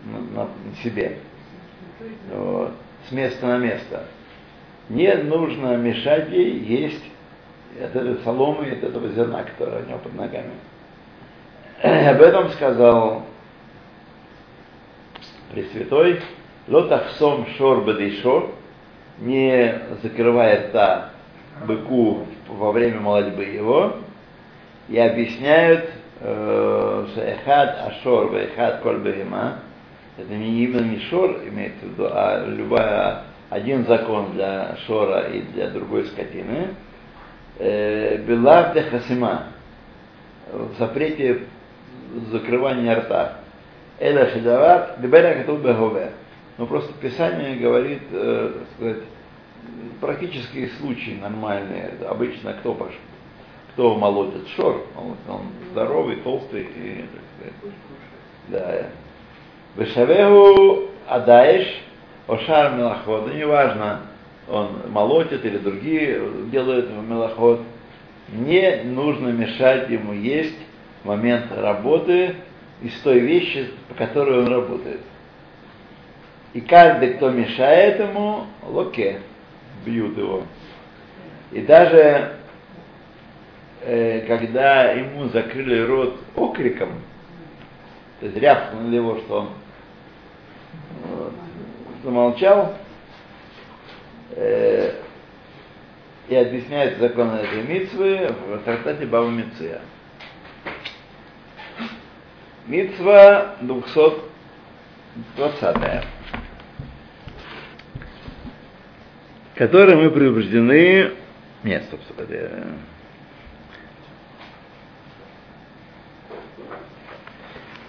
на, 0.05 0.41
на 0.41 0.49
себе 0.81 1.19
вот, 2.33 2.73
с 3.07 3.11
места 3.11 3.45
на 3.45 3.57
место, 3.57 4.05
не 4.91 5.13
нужно 5.15 5.77
мешать 5.77 6.29
ей 6.29 6.59
есть 6.59 7.03
от 7.81 7.95
этой 7.95 8.17
соломы, 8.23 8.71
от 8.71 8.83
этого 8.83 9.07
зерна, 9.09 9.43
которое 9.43 9.83
у 9.83 9.87
него 9.87 9.99
под 9.99 10.15
ногами. 10.15 10.51
Об 11.81 12.21
этом 12.21 12.49
сказал 12.51 13.23
Пресвятой, 15.51 16.21
лотахсом 16.67 17.47
шор 17.57 17.81
бадейшор, 17.81 18.51
не 19.19 19.81
закрывает 20.03 20.71
та 20.71 21.11
быку 21.65 22.25
во 22.47 22.71
время 22.71 22.99
молодьбы 22.99 23.43
его, 23.43 23.93
и 24.89 24.97
объясняют, 24.97 25.89
э, 26.19 27.07
что 27.11 27.21
эхад 27.21 27.77
ашор, 27.87 28.35
эхад 28.35 28.81
коль 28.81 28.99
это 30.17 30.33
не 30.33 30.65
именно 30.65 30.85
не 30.85 30.99
шор 31.09 31.39
имеется 31.47 31.85
в 31.85 31.89
виду, 31.91 32.07
а 32.11 32.45
любая, 32.45 33.23
один 33.51 33.85
закон 33.85 34.31
для 34.31 34.77
шора 34.87 35.27
и 35.27 35.41
для 35.41 35.69
другой 35.69 36.05
скотины, 36.05 36.69
э, 37.59 38.17
де 38.73 38.81
хасима, 38.83 39.47
в 40.53 40.79
запрете 40.79 41.41
закрывания 42.31 42.95
рта. 42.95 43.39
Эля 43.99 44.31
шедават, 44.31 45.01
дебера 45.01 45.35
катул 45.35 45.57
бегове. 45.57 46.11
Но 46.57 46.65
просто 46.65 46.93
Писание 46.93 47.57
говорит, 47.57 48.01
э, 48.11 48.53
сказать, 48.75 49.03
практические 49.99 50.69
случаи 50.79 51.19
нормальные. 51.21 51.91
Обычно 52.09 52.53
кто 52.53 52.73
пош, 52.73 52.93
кто 53.73 53.97
молотит 53.97 54.47
шор, 54.55 54.81
он, 54.97 55.17
он 55.27 55.41
здоровый, 55.71 56.17
толстый 56.17 56.61
и, 56.63 57.05
так 57.11 57.21
сказать, 57.35 57.75
да. 58.47 58.87
Вешавеху 59.75 60.89
адаеш, 61.05 61.67
ошар 62.27 62.73
мелахот, 62.75 63.27
да 63.27 63.33
неважно, 63.33 64.01
он 64.49 64.89
молотит 64.89 65.45
или 65.45 65.57
другие 65.57 66.21
делают 66.51 66.89
мелоход, 66.89 67.61
не 68.29 68.83
нужно 68.83 69.29
мешать 69.29 69.89
ему 69.89 70.13
есть 70.13 70.57
момент 71.03 71.51
работы 71.55 72.35
из 72.81 72.93
той 73.01 73.19
вещи, 73.19 73.69
по 73.89 73.95
которой 73.95 74.39
он 74.39 74.47
работает. 74.47 75.01
И 76.53 76.61
каждый, 76.61 77.13
кто 77.13 77.29
мешает 77.29 77.99
ему, 77.99 78.45
локе, 78.63 79.19
бьют 79.85 80.17
его. 80.17 80.43
И 81.51 81.61
даже 81.61 82.33
э, 83.81 84.25
когда 84.27 84.91
ему 84.91 85.29
закрыли 85.29 85.81
рот 85.85 86.19
окриком, 86.35 86.89
то 88.19 88.25
есть 88.25 88.37
рявкнули 88.37 88.95
его, 88.95 89.17
что 89.17 89.39
он 89.39 89.49
замолчал, 92.03 92.75
э, 94.31 94.93
и 96.29 96.35
объясняет 96.35 96.99
закон 96.99 97.31
этой 97.31 97.63
митцвы 97.63 98.33
в 98.47 98.59
трактате 98.59 99.05
Баба 99.05 99.29
Миция. 99.29 99.81
Митцва 102.67 103.55
220 103.61 106.05
которой 109.61 109.95
мы 109.95 110.09
предупреждены... 110.09 111.11
Нет, 111.63 111.83
стоп, 111.83 112.01
стоп, 112.05 112.21
это... 112.21 112.65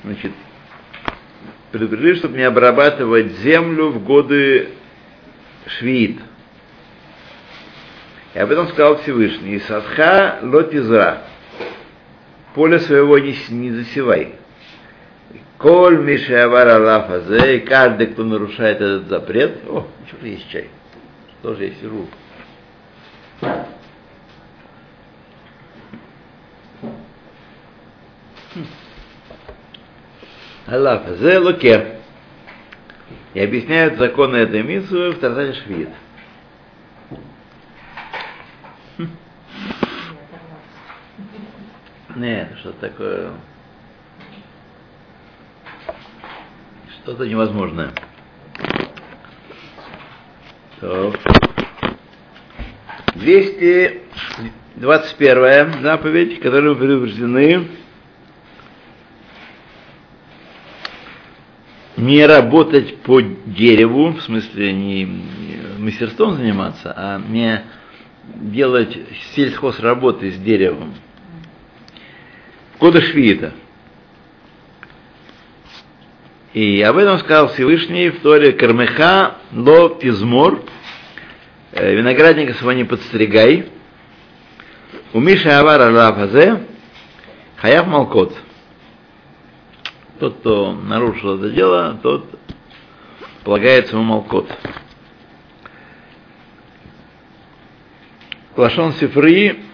Значит, 0.05 0.33
предупредили, 1.73 2.15
чтобы 2.15 2.37
не 2.37 2.45
обрабатывать 2.45 3.33
землю 3.39 3.89
в 3.89 4.05
годы 4.05 4.69
швид. 5.67 6.21
И 8.35 8.39
об 8.39 8.51
этом 8.51 8.69
сказал 8.69 8.99
Всевышний. 8.99 9.59
Садха 9.61 10.39
лотизра. 10.43 11.23
Поле 12.55 12.79
своего 12.81 13.19
не, 13.19 13.35
не 13.49 13.73
засевай. 13.73 14.35
Коль 15.59 15.99
Мишавар 15.99 16.69
Аллафазе, 16.69 17.57
и 17.57 17.61
каждый, 17.61 18.09
кто 18.09 18.25
нарушает 18.25 18.77
этот 18.81 19.09
запрет, 19.09 19.59
о, 19.69 19.87
что-то 20.09 20.27
есть 20.27 20.51
чай. 20.51 20.69
Тоже 21.41 21.67
я 21.67 21.71
сижу. 30.73 30.73
Аллафазе 30.73 31.39
луке. 31.39 31.99
И 33.35 33.41
объясняют 33.41 33.99
законы 33.99 34.37
этой 34.37 34.63
миссии 34.63 35.13
в 35.13 35.19
Тартане 35.19 35.53
Швид. 35.55 35.89
Нет, 42.17 42.49
что 42.61 42.73
такое? 42.73 43.33
Что-то 47.03 47.27
невозможное. 47.27 47.91
Так. 50.81 51.19
221 53.15 55.83
заповедь, 55.83 56.41
которую 56.41 56.75
мы 56.75 56.81
предупреждены 56.81 57.69
не 62.03 62.27
работать 62.27 62.97
по 62.99 63.21
дереву, 63.21 64.13
в 64.13 64.23
смысле 64.23 64.73
не 64.73 65.09
мастерством 65.79 66.35
заниматься, 66.35 66.93
а 66.97 67.19
не 67.19 67.63
делать 68.35 68.99
сельхозработы 69.35 70.33
с 70.33 70.37
деревом. 70.37 70.95
Кода 72.79 73.01
Швиита. 73.01 73.53
И 76.53 76.83
об 76.83 76.99
этом 76.99 77.19
сказал 77.19 77.49
Всевышний 77.49 78.11
в 78.11 78.21
Торе 78.21 78.53
Кармеха 78.53 79.37
ло 79.53 79.97
тизмор, 80.01 80.63
э, 81.73 81.95
виноградника 81.95 82.53
своего 82.55 82.73
не 82.73 82.85
подстригай, 82.85 83.71
у 85.13 85.21
Миши 85.21 85.49
Авара 85.49 85.91
Лафазе, 85.91 86.65
Хаяв 87.57 87.87
Малкот. 87.87 88.37
Тот, 90.23 90.39
кто 90.39 90.73
нарушил 90.73 91.37
это 91.37 91.51
дело, 91.51 91.99
тот 92.01 92.25
полагается 93.43 93.97
ему 93.97 94.05
молкот. 94.05 94.49
Лашон 98.57 98.93
Сифри, 98.93 99.65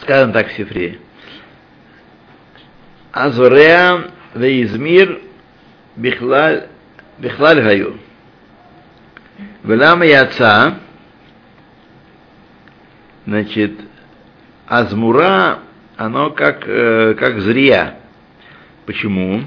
сказано 0.00 0.32
так 0.32 0.52
Сифри. 0.52 1.00
Азуреа 3.10 4.12
веизмир 4.32 5.20
бихлаль 5.96 6.68
гаю. 7.18 7.98
Велама 9.64 10.06
яца, 10.06 10.78
значит, 13.26 13.72
азмура, 14.68 15.64
оно 16.00 16.30
как, 16.30 16.66
э, 16.66 17.12
как 17.12 17.40
зрия. 17.40 17.96
Почему? 18.86 19.42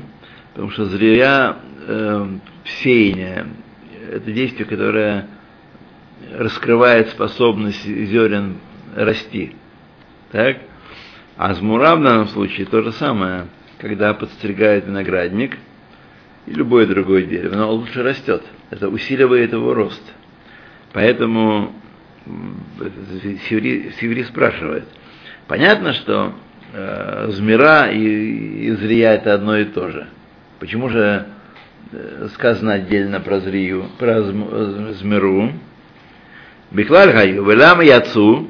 Потому 0.54 0.70
что 0.70 0.86
зрия 0.86 1.58
э, 1.88 2.28
сеяние, 2.84 3.48
это 4.12 4.32
действие, 4.32 4.66
которое 4.66 5.26
раскрывает 6.32 7.10
способность 7.10 7.84
зерен 7.84 8.58
расти. 8.96 9.56
Так? 10.32 10.58
А 11.38 11.56
змура 11.56 11.96
в 11.96 12.04
данном 12.04 12.28
случае 12.28 12.68
то 12.68 12.84
же 12.84 12.92
самое, 12.92 13.48
когда 13.80 14.14
подстригает 14.14 14.86
виноградник 14.86 15.58
и 16.46 16.52
любое 16.52 16.86
другое 16.86 17.24
дерево, 17.24 17.56
оно 17.56 17.74
лучше 17.74 18.04
растет. 18.04 18.44
Это 18.70 18.90
усиливает 18.90 19.54
его 19.54 19.74
рост. 19.74 20.04
Поэтому 20.94 21.74
Севри, 23.50 23.92
Севри 24.00 24.24
спрашивает. 24.24 24.88
Понятно, 25.48 25.94
что 25.94 26.34
э, 26.74 27.28
змира 27.32 27.92
и, 27.92 28.68
и 28.68 28.72
зрия 28.72 29.14
это 29.14 29.34
одно 29.34 29.58
и 29.58 29.66
то 29.66 29.90
же. 29.90 30.08
Почему 30.60 30.90
же 30.90 31.26
э, 31.92 32.28
сказано 32.34 32.74
отдельно 32.74 33.20
про 33.20 33.40
зрию, 33.40 33.86
про 34.00 34.22
змиру? 34.22 35.52
Бихлаль 36.72 37.12
гаю, 37.12 37.44
велам 37.44 37.82
яцу. 37.82 38.48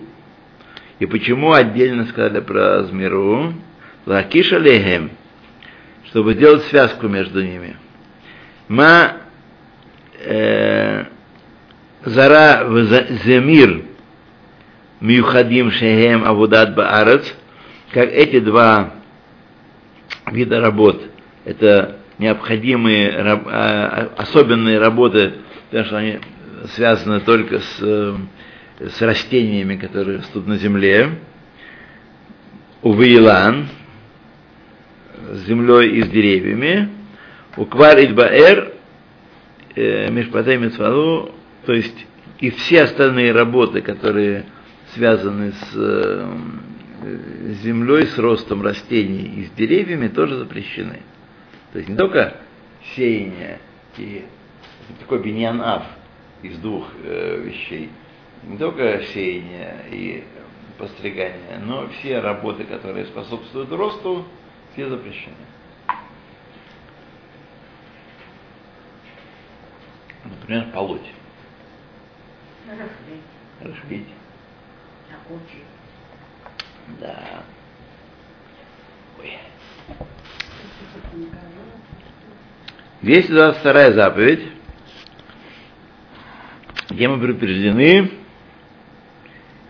И 0.99 1.05
почему 1.05 1.53
отдельно 1.53 2.05
сказали 2.05 2.39
про 2.39 2.83
змиру? 2.83 3.53
Лакиша 4.05 4.59
лехем, 4.59 5.11
чтобы 6.05 6.33
сделать 6.35 6.63
связку 6.65 7.07
между 7.07 7.41
ними. 7.41 7.75
Ма 8.67 9.13
э, 10.19 11.05
зара 12.05 12.67
земир 13.25 13.83
мюхадим 15.03 15.69
шехем 15.69 16.23
авудат 16.23 16.73
баарец, 16.75 17.35
как 17.91 18.09
эти 18.09 18.39
два 18.39 18.93
вида 20.31 20.61
работ, 20.61 21.03
это 21.43 21.97
необходимые 22.17 23.11
особенные 24.15 24.79
работы, 24.79 25.33
потому 25.65 25.85
что 25.85 25.97
они 25.97 26.19
связаны 26.73 27.19
только 27.19 27.59
с, 27.59 28.17
с 28.79 29.01
растениями, 29.01 29.75
которые 29.75 30.19
растут 30.19 30.47
на 30.47 30.57
земле. 30.57 31.19
Увеилан, 32.81 33.67
с 35.31 35.45
землей 35.45 35.97
и 35.97 36.03
с 36.03 36.07
деревьями. 36.07 36.89
Уквар 37.57 37.99
Идбаэр, 37.99 38.73
Мишпатай 39.75 40.57
Митсваду, 40.57 41.31
то 41.65 41.73
есть 41.73 42.05
и 42.39 42.51
все 42.51 42.83
остальные 42.83 43.33
работы, 43.33 43.81
которые 43.81 44.45
связаны 44.93 45.51
с 45.51 45.73
землей, 47.63 48.07
с 48.07 48.17
ростом 48.17 48.61
растений 48.61 49.41
и 49.41 49.45
с 49.45 49.51
деревьями, 49.51 50.07
тоже 50.07 50.37
запрещены. 50.37 51.01
То 51.71 51.79
есть 51.79 51.89
не 51.89 51.97
только 51.97 52.37
сеяние 52.95 53.59
и 53.97 54.25
такой 54.99 55.21
биньян-аф, 55.21 55.83
из 56.43 56.57
двух 56.59 56.89
э, 57.03 57.37
вещей. 57.37 57.89
Не 58.43 58.57
только 58.57 59.01
сеяние 59.05 59.85
и 59.89 60.23
постригание, 60.77 61.59
но 61.59 61.87
все 61.87 62.19
работы, 62.19 62.65
которые 62.65 63.05
способствуют 63.05 63.71
росту, 63.71 64.25
все 64.73 64.89
запрещены. 64.89 65.35
Например, 70.25 70.71
полоть. 70.73 71.09
Рыхлить, 72.67 73.21
Рыхлить. 73.61 74.07
Окучить. 75.35 75.63
Да. 76.99 77.43
Ой. 79.19 79.37
222 83.01 83.91
заповедь 83.91 84.53
где 86.93 87.07
мы 87.07 87.19
предупреждены 87.19 88.11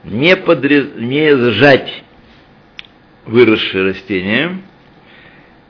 не, 0.04 0.36
подрез... 0.36 0.94
не 0.96 1.36
сжать 1.36 2.04
выросшие 3.26 3.86
растения 3.86 4.62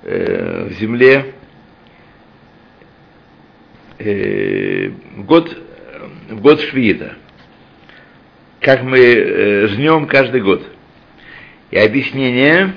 э, 0.01 0.69
в 0.69 0.73
земле 0.73 1.35
э, 3.99 4.89
в 4.89 5.25
год, 5.25 5.55
в 6.29 6.41
год 6.41 6.59
швиита, 6.61 7.17
как 8.63 8.81
мы 8.81 8.97
э, 8.97 9.67
жнем 9.67 10.07
каждый 10.07 10.41
год. 10.41 10.65
И 11.69 11.77
объяснение, 11.77 12.75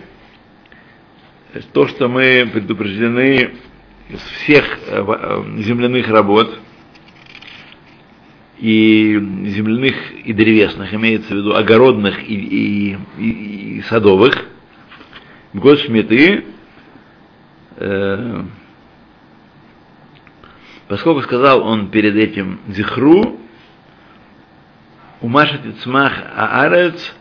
то, 1.73 1.87
что 1.87 2.09
мы 2.09 2.51
предупреждены 2.53 3.53
из 4.09 4.21
всех 4.21 4.65
э, 4.89 5.05
э, 5.07 5.63
земляных 5.63 6.09
работ, 6.09 6.59
и 8.59 9.13
земляных, 9.47 9.95
и 10.25 10.33
древесных, 10.33 10.93
имеется 10.93 11.33
в 11.33 11.37
виду 11.37 11.55
огородных 11.55 12.19
и, 12.29 12.35
и, 12.35 12.99
и, 13.19 13.79
и 13.79 13.83
садовых, 13.83 14.45
в 15.53 15.61
год 15.61 15.79
Шмиты, 15.79 16.45
э, 17.77 18.43
поскольку 20.89 21.23
сказал 21.23 21.63
он 21.63 21.91
перед 21.91 22.17
этим 22.17 22.59
Зихру, 22.69 23.39
Умашет 25.21 25.65
Ицмах 25.65 26.13
Аарец, 26.37 27.15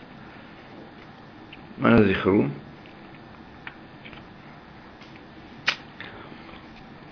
Маша 1.77 2.03
Зихру, 2.03 2.51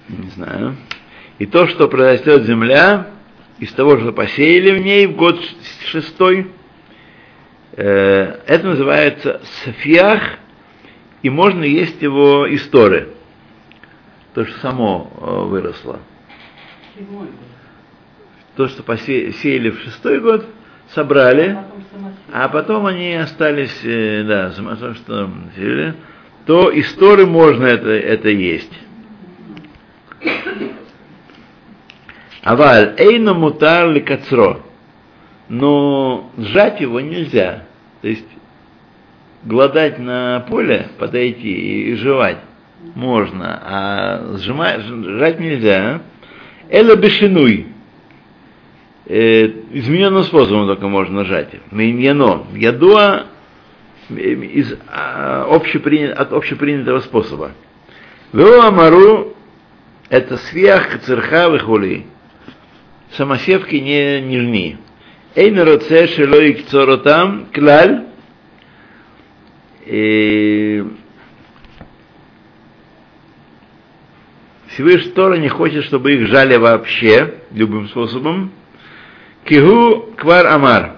не 0.10 0.30
знаю, 0.32 0.76
и 1.40 1.46
то, 1.46 1.68
что 1.68 1.88
произрастет 1.88 2.44
земля, 2.44 3.08
из 3.60 3.72
того, 3.72 3.98
что 3.98 4.12
посеяли 4.12 4.78
в 4.78 4.84
ней 4.84 5.08
в 5.08 5.16
год 5.16 5.40
шестой, 5.86 6.52
э, 7.74 7.84
это 8.46 8.68
называется 8.68 9.42
сафиах, 9.64 10.38
и 11.22 11.30
можно 11.30 11.64
есть 11.64 12.02
его 12.02 12.46
из 12.46 12.68
Торы. 12.68 13.14
То, 14.34 14.46
что 14.46 14.60
само 14.60 15.12
э, 15.16 15.46
выросло. 15.48 16.00
То, 18.58 18.68
что 18.68 18.84
посеяли 18.84 19.70
в 19.70 19.80
шестой 19.80 20.20
год, 20.20 20.46
собрали, 20.94 21.58
А 22.32 22.50
потом 22.50 22.86
они 22.86 23.14
остались, 23.14 23.80
э, 23.84 24.24
да, 24.24 24.52
что 24.52 25.30
то 26.46 26.70
из 26.70 26.92
Торы 26.96 27.26
можно 27.26 27.66
это, 27.66 27.90
это 27.90 28.30
есть. 28.30 28.72
Аваль, 32.42 32.96
эйно 32.98 33.34
мутар 33.34 33.90
ли 33.92 34.02
кацро. 34.02 34.62
Но 35.48 36.32
сжать 36.38 36.82
его 36.82 37.00
нельзя. 37.00 37.64
То 38.02 38.08
есть 38.10 38.28
гладать 39.44 40.00
на 40.00 40.46
поле, 40.50 40.90
подойти 40.98 41.92
и 41.92 41.96
жевать 41.96 42.40
можно, 42.96 43.62
а 43.64 44.38
сжимать, 44.38 44.82
сжать 44.82 45.40
нельзя. 45.40 46.02
Эла 46.70 46.96
бешинуй. 46.96 47.68
Э, 49.06 49.63
измененным 49.74 50.24
способом 50.24 50.68
только 50.68 50.88
можно 50.88 51.24
нажать. 51.24 51.50
Миньяно. 51.72 52.46
Ядуа 52.56 53.26
из 54.10 54.74
а, 54.88 55.48
общепринят, 55.50 56.18
от 56.18 56.32
общепринятого 56.32 57.00
способа. 57.00 57.52
Амару 58.34 59.36
это 60.10 60.38
свях 60.38 61.00
церха 61.02 61.50
выхули. 61.50 62.06
Самосевки 63.14 63.76
не 63.76 64.22
нежны. 64.22 64.78
Эйн 65.36 65.60
роце 65.60 66.08
шелой 66.08 66.54
кцоротам 66.54 67.48
клаль. 67.52 68.06
Всевышний 74.68 75.12
Тора 75.12 75.38
не 75.38 75.50
хочет, 75.50 75.84
чтобы 75.86 76.14
их 76.14 76.28
жали 76.28 76.58
вообще, 76.58 77.36
любым 77.52 77.88
способом. 77.90 78.52
Кигу 79.46 80.14
квар 80.18 80.48
амар. 80.48 80.98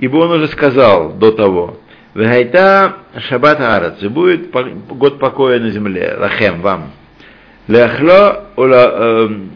Ибо 0.00 0.16
он 0.18 0.32
уже 0.32 0.48
сказал 0.48 1.12
до 1.12 1.32
того. 1.32 1.78
Вегайта 2.14 2.96
шаббат 3.28 3.60
арец. 3.60 4.02
И 4.02 4.08
будет 4.08 4.50
год 4.50 5.18
покоя 5.18 5.60
на 5.60 5.70
земле. 5.70 6.16
Лахем, 6.18 6.60
вам. 6.60 6.92
Ляхло, 7.68 8.46
ула, 8.56 9.24
эм, 9.26 9.50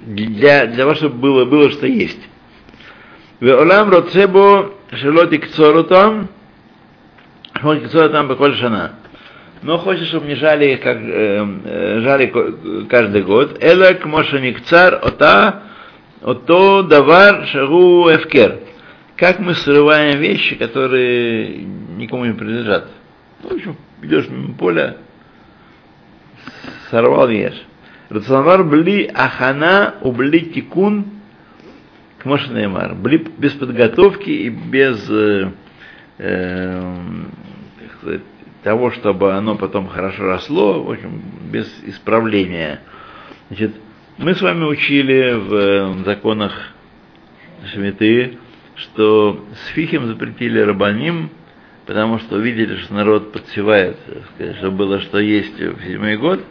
для, 0.00 0.66
для 0.66 0.76
того, 0.76 0.94
чтобы 0.94 1.16
было, 1.16 1.44
было 1.44 1.70
что 1.70 1.86
есть. 1.86 2.20
Веолам 3.40 3.90
роцебо 3.90 4.72
шелотик 4.92 5.48
цорутам, 5.50 6.28
шелотик 7.60 7.90
цорутам 7.90 8.28
беколь 8.28 8.56
шана. 8.56 8.92
Но 9.62 9.78
хочет, 9.78 10.06
чтобы 10.06 10.26
не 10.26 10.36
жали, 10.36 10.76
как 10.76 10.98
э, 10.98 11.46
э, 11.64 12.00
жали 12.00 12.86
каждый 12.88 13.22
год. 13.22 13.62
Элек 13.62 14.04
мошеник 14.04 14.62
цар 14.62 14.94
ота, 15.02 15.62
ото 16.22 16.82
давар 16.82 17.46
шагу 17.46 18.08
эфкер. 18.10 18.60
Как 19.16 19.40
мы 19.40 19.54
срываем 19.54 20.20
вещи, 20.20 20.54
которые 20.54 21.64
никому 21.96 22.24
не 22.24 22.34
принадлежат. 22.34 22.88
Ну, 23.42 23.50
в 23.50 23.52
общем, 23.54 23.76
идешь 24.02 24.28
мимо 24.28 24.54
поля, 24.54 24.98
сорвал 26.90 27.28
ешь. 27.28 27.60
Рационар 28.10 28.64
бли 28.64 29.10
ахана 29.12 29.96
убли 30.02 30.40
тикун 30.40 31.04
к 32.18 32.24
Неймар. 32.24 32.94
Бли 32.94 33.18
без 33.18 33.52
подготовки 33.52 34.30
и 34.30 34.48
без 34.48 35.04
э, 35.10 35.50
э, 36.18 36.94
как 37.80 37.98
сказать, 38.00 38.22
того, 38.62 38.90
чтобы 38.90 39.32
оно 39.34 39.56
потом 39.56 39.88
хорошо 39.88 40.24
росло, 40.24 40.82
в 40.82 40.90
общем, 40.90 41.22
без 41.50 41.66
исправления. 41.84 42.80
Значит, 43.48 43.74
мы 44.18 44.34
с 44.34 44.42
вами 44.42 44.64
учили 44.64 45.34
в 45.34 45.54
э, 45.54 46.04
законах 46.04 46.52
Шмиты, 47.72 48.38
что 48.76 49.44
с 49.54 49.68
фихим 49.68 50.06
запретили 50.06 50.60
рабаним, 50.60 51.30
потому 51.86 52.18
что 52.18 52.36
увидели, 52.36 52.76
что 52.76 52.94
народ 52.94 53.32
подсевает, 53.32 53.96
сказать, 54.34 54.56
что 54.56 54.70
было 54.70 55.00
что 55.00 55.18
есть 55.18 55.58
в 55.58 55.82
седьмой 55.84 56.16
год, 56.16 56.44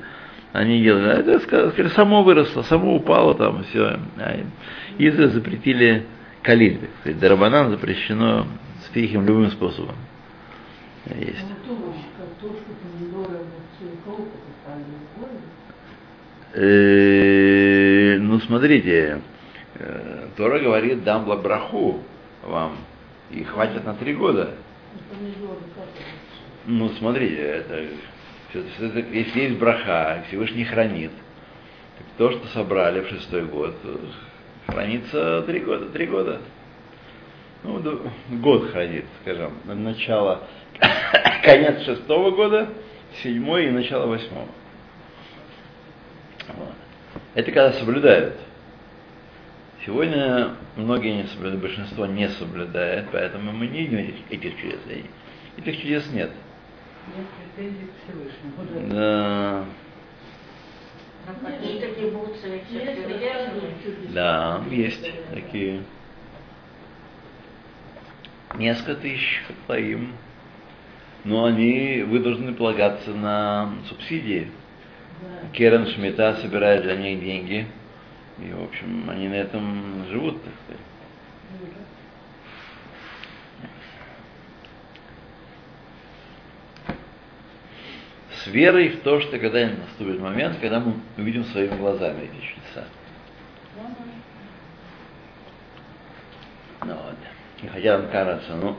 они 0.53 0.81
делали, 0.81 1.09
а 1.09 1.13
это 1.19 1.39
сказали, 1.39 1.87
само 1.89 2.23
выросло, 2.23 2.63
само 2.63 2.95
упало 2.95 3.35
там, 3.35 3.63
все. 3.63 3.99
И 4.97 5.09
за- 5.09 5.27
запретили 5.27 6.05
калиль, 6.41 6.77
так 6.79 6.89
сказать. 7.01 7.19
Дарабанан 7.19 7.69
запрещено 7.69 8.47
с 8.83 8.93
фихим 8.93 9.25
любым 9.25 9.51
способом. 9.51 9.95
Голубь? 11.07 11.35
Э, 16.53 18.17
Ну, 18.19 18.39
смотрите, 18.39 19.21
э, 19.75 20.27
Тора 20.35 20.59
говорит, 20.59 21.03
дам 21.03 21.25
браху 21.25 21.99
вам, 22.43 22.77
и 23.31 23.43
хватит 23.43 23.85
на 23.85 23.93
три 23.93 24.13
года. 24.15 24.51
Ну, 26.65 26.89
смотрите, 26.89 27.35
это, 27.35 27.85
если 28.53 29.39
есть 29.41 29.57
браха, 29.59 30.23
Всевышний 30.27 30.65
хранит, 30.65 31.11
то, 32.17 32.31
что 32.31 32.47
собрали 32.47 33.01
в 33.01 33.07
шестой 33.09 33.45
год, 33.45 33.75
э, 33.83 33.97
хранится 34.67 35.43
три 35.43 35.59
года, 35.59 35.85
три 35.87 36.05
года. 36.07 36.41
Ну, 37.67 38.01
год 38.39 38.71
хранит, 38.71 39.03
скажем, 39.21 39.53
на 39.65 39.75
начало, 39.75 40.47
конец 41.43 41.81
шестого 41.83 42.31
года, 42.31 42.69
седьмой 43.21 43.67
и 43.67 43.71
начало 43.71 44.07
восьмого. 44.07 44.47
Вот. 46.47 46.73
Это 47.33 47.51
когда 47.51 47.73
соблюдают. 47.73 48.35
Сегодня 49.85 50.55
многие 50.77 51.13
не 51.13 51.23
соблюдают, 51.27 51.61
большинство 51.61 52.05
не 52.05 52.29
соблюдает, 52.29 53.09
поэтому 53.11 53.51
мы 53.51 53.67
не 53.67 53.85
видим 53.85 53.97
этих, 53.97 54.15
этих 54.31 54.59
чудес. 54.61 54.79
Этих 55.57 55.81
чудес 55.81 56.09
нет. 56.13 56.31
Нет 57.15 57.25
претензий 57.55 57.87
к 57.87 57.91
Всевышнему. 58.03 58.89
Да, 58.93 59.65
Есть 61.61 61.81
чудеса. 63.83 64.13
да, 64.13 64.63
есть 64.69 65.11
такие. 65.33 65.83
Несколько 68.55 68.95
тысяч 68.95 69.43
хатлаим. 69.47 70.13
Но 71.23 71.45
они 71.45 72.03
вынуждены 72.03 72.53
полагаться 72.53 73.11
на 73.11 73.73
субсидии. 73.89 74.49
Керен 75.53 75.87
Шмита 75.87 76.35
собирает 76.35 76.83
для 76.83 76.95
них 76.95 77.19
деньги. 77.19 77.67
И, 78.39 78.53
в 78.53 78.63
общем, 78.63 79.09
они 79.09 79.27
на 79.27 79.33
этом 79.33 80.05
живут, 80.09 80.41
так 80.43 80.53
сказать. 80.63 80.81
С 88.43 88.47
верой 88.47 88.89
в 88.89 89.01
то, 89.01 89.19
что 89.19 89.39
когда 89.39 89.67
наступит 89.67 90.19
момент, 90.21 90.59
когда 90.59 90.79
мы 90.79 90.93
увидим 91.17 91.43
своими 91.45 91.75
глазами 91.75 92.25
эти 92.25 92.45
чудеса. 92.45 92.87
Ну 96.85 96.93
вот. 96.93 97.15
И 97.61 97.67
хотя 97.67 97.97
нам 97.97 98.11
кажется, 98.11 98.55
ну, 98.55 98.77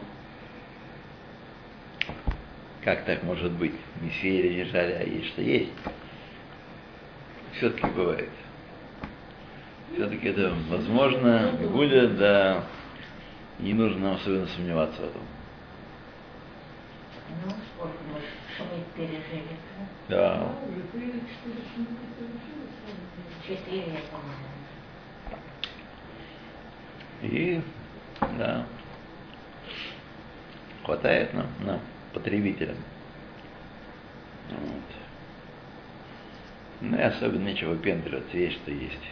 как 2.84 3.04
так 3.04 3.22
может 3.24 3.52
быть? 3.52 3.74
Не 4.00 4.10
съели, 4.10 4.54
не 4.54 4.64
жали, 4.64 4.92
а 4.92 5.02
есть 5.02 5.28
что 5.28 5.42
есть. 5.42 5.72
Все-таки 7.54 7.86
бывает. 7.88 8.30
Все-таки 9.92 10.28
это 10.28 10.54
возможно, 10.68 11.52
будет, 11.72 12.16
да. 12.18 12.64
Не 13.58 13.74
нужно 13.74 14.00
нам 14.00 14.14
особенно 14.14 14.46
сомневаться 14.46 15.00
в 15.02 15.04
этом. 15.04 15.22
Ну, 17.44 17.52
сколько 17.74 17.98
мы 18.08 18.84
пережили? 18.94 19.56
Да. 20.08 20.54
Четыре. 20.92 21.20
Четыре, 23.46 24.00
по-моему. 24.10 24.48
И, 27.22 27.60
да, 28.20 28.66
хватает 30.84 31.34
нам, 31.34 31.46
нам, 31.60 31.80
потребителям. 32.12 32.76
Вот. 34.50 34.82
Ну 36.80 36.96
и 36.96 37.02
особенно 37.02 37.44
нечего 37.48 37.70
выпендриваться, 37.70 38.36
есть 38.36 38.56
что 38.56 38.70
есть. 38.70 39.10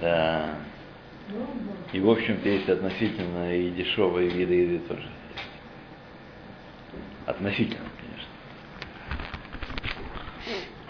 Да. 0.00 0.54
Ну, 1.28 1.38
да. 1.38 1.96
И, 1.96 2.00
в 2.00 2.10
общем-то, 2.10 2.48
есть 2.48 2.68
относительно 2.68 3.54
и 3.54 3.70
дешевые 3.70 4.28
виды 4.28 4.54
еды 4.54 4.78
тоже. 4.86 5.08
Относительно, 7.26 7.86
конечно. 7.98 8.28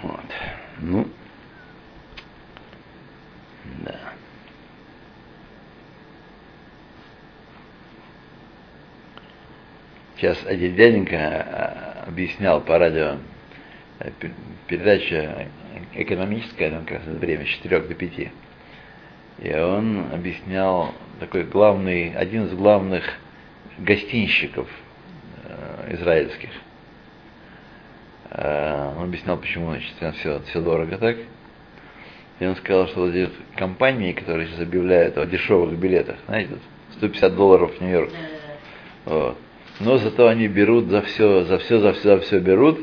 Вот. 0.03 0.25
Ну. 0.81 1.09
Да. 3.85 4.01
Сейчас 10.25 10.39
один 10.47 10.75
дяденька 10.75 11.17
а, 11.19 12.05
объяснял 12.07 12.63
по 12.63 12.79
радио 12.79 13.17
э, 13.99 14.11
пер- 14.19 14.33
передача 14.69 15.49
экономическая, 15.93 16.71
там 16.71 16.87
как 16.87 17.05
раз 17.05 17.17
время 17.19 17.45
с 17.45 17.49
4 17.49 17.81
до 17.81 17.95
5. 17.95 18.13
И 19.41 19.55
он 19.55 20.07
объяснял 20.15 20.95
такой 21.21 21.45
главный, 21.45 22.15
один 22.15 22.47
из 22.47 22.55
главных 22.55 23.05
гостинщиков 23.77 24.67
э, 25.45 25.95
израильских. 25.97 26.49
Э, 28.31 28.95
он 28.97 29.05
объяснял, 29.05 29.37
почему 29.37 29.73
значит, 29.73 29.93
все, 30.17 30.41
все 30.41 30.61
дорого 30.63 30.97
так. 30.97 31.19
И 32.41 32.47
он 32.47 32.57
сказал, 32.57 32.89
что 32.89 33.01
вот 33.01 33.15
эти 33.15 33.31
компании, 33.57 34.15
которые 34.15 34.49
сейчас 34.49 34.61
объявляют 34.61 35.19
о 35.19 35.27
дешевых 35.27 35.79
билетах, 35.79 36.17
знаете, 36.25 36.53
тут 36.53 36.63
150 36.97 37.37
долларов 37.37 37.77
в 37.77 37.81
Нью-Йорк. 37.83 38.11
Вот. 39.05 39.39
Но 39.81 39.99
зато 39.99 40.29
они 40.29 40.47
берут 40.49 40.87
за 40.87 41.03
все, 41.03 41.45
за 41.45 41.59
все, 41.59 41.81
за 41.81 41.93
все, 41.93 42.17
за 42.17 42.21
все 42.21 42.39
берут. 42.39 42.81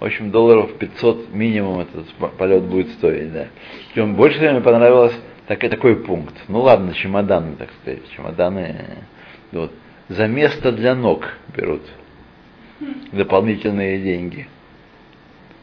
В 0.00 0.04
общем, 0.04 0.30
долларов 0.30 0.72
500 0.78 1.32
минимум 1.32 1.80
этот 1.80 2.06
по- 2.14 2.28
полет 2.28 2.62
будет 2.64 2.88
стоить, 2.92 3.32
да. 3.32 3.46
Причем 3.92 4.14
больше 4.16 4.40
мне 4.40 4.60
понравилось 4.60 5.14
так, 5.46 5.60
такой 5.60 5.96
пункт. 5.96 6.34
Ну 6.48 6.60
ладно, 6.62 6.92
чемоданы, 6.94 7.56
так 7.56 7.70
сказать, 7.80 8.00
чемоданы. 8.16 8.58
э, 8.78 8.94
Вот. 9.52 9.72
За 10.08 10.26
место 10.26 10.72
для 10.72 10.94
ног 10.94 11.36
берут 11.56 11.82
дополнительные 13.12 13.98
деньги. 14.02 14.48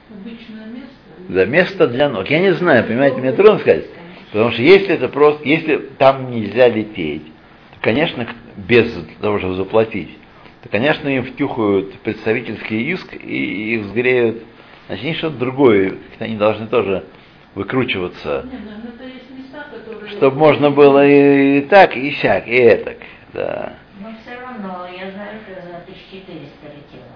Обычное 0.10 0.66
место. 0.68 1.34
За 1.34 1.46
место 1.46 1.88
для 1.88 2.10
ног. 2.10 2.30
Я 2.30 2.40
не 2.40 2.54
знаю, 2.54 2.86
понимаете, 2.86 3.18
мне 3.18 3.32
трудно 3.34 3.60
сказать. 3.60 3.86
Потому 4.32 4.52
что 4.52 4.62
если 4.62 4.90
это 4.96 5.10
просто, 5.10 5.48
если 5.48 5.78
там 5.98 6.32
нельзя 6.32 6.68
лететь, 6.70 7.26
то, 7.26 7.78
конечно, 7.82 8.28
без 8.56 8.92
того, 9.20 9.40
чтобы 9.40 9.56
заплатить, 9.56 10.18
то, 10.64 10.70
конечно, 10.70 11.08
им 11.08 11.24
втюхают 11.24 12.00
представительский 12.00 12.92
иск 12.92 13.14
и 13.14 13.76
их 13.76 13.86
сгреют, 13.86 14.44
Значит, 14.90 15.06
они 15.06 15.14
что-то 15.14 15.38
другое, 15.38 16.00
они 16.18 16.36
должны 16.36 16.66
тоже 16.66 17.06
выкручиваться. 17.54 18.44
Нет, 18.52 18.62
ну, 18.66 18.92
ну 18.98 19.38
места, 19.38 19.68
которые... 19.70 20.10
Чтобы 20.18 20.38
можно 20.38 20.72
было 20.72 21.06
и, 21.06 21.60
и 21.60 21.62
так, 21.62 21.96
и 21.96 22.12
сяк, 22.14 22.48
и 22.48 22.56
этак. 22.56 22.98
Да. 23.32 23.74
Но 24.00 24.10
все 24.20 24.40
равно, 24.40 24.88
я 24.88 25.12
знаю, 25.12 25.42
что 25.46 25.62
за 25.62 25.78
1400 25.78 26.66
летела. 26.66 27.14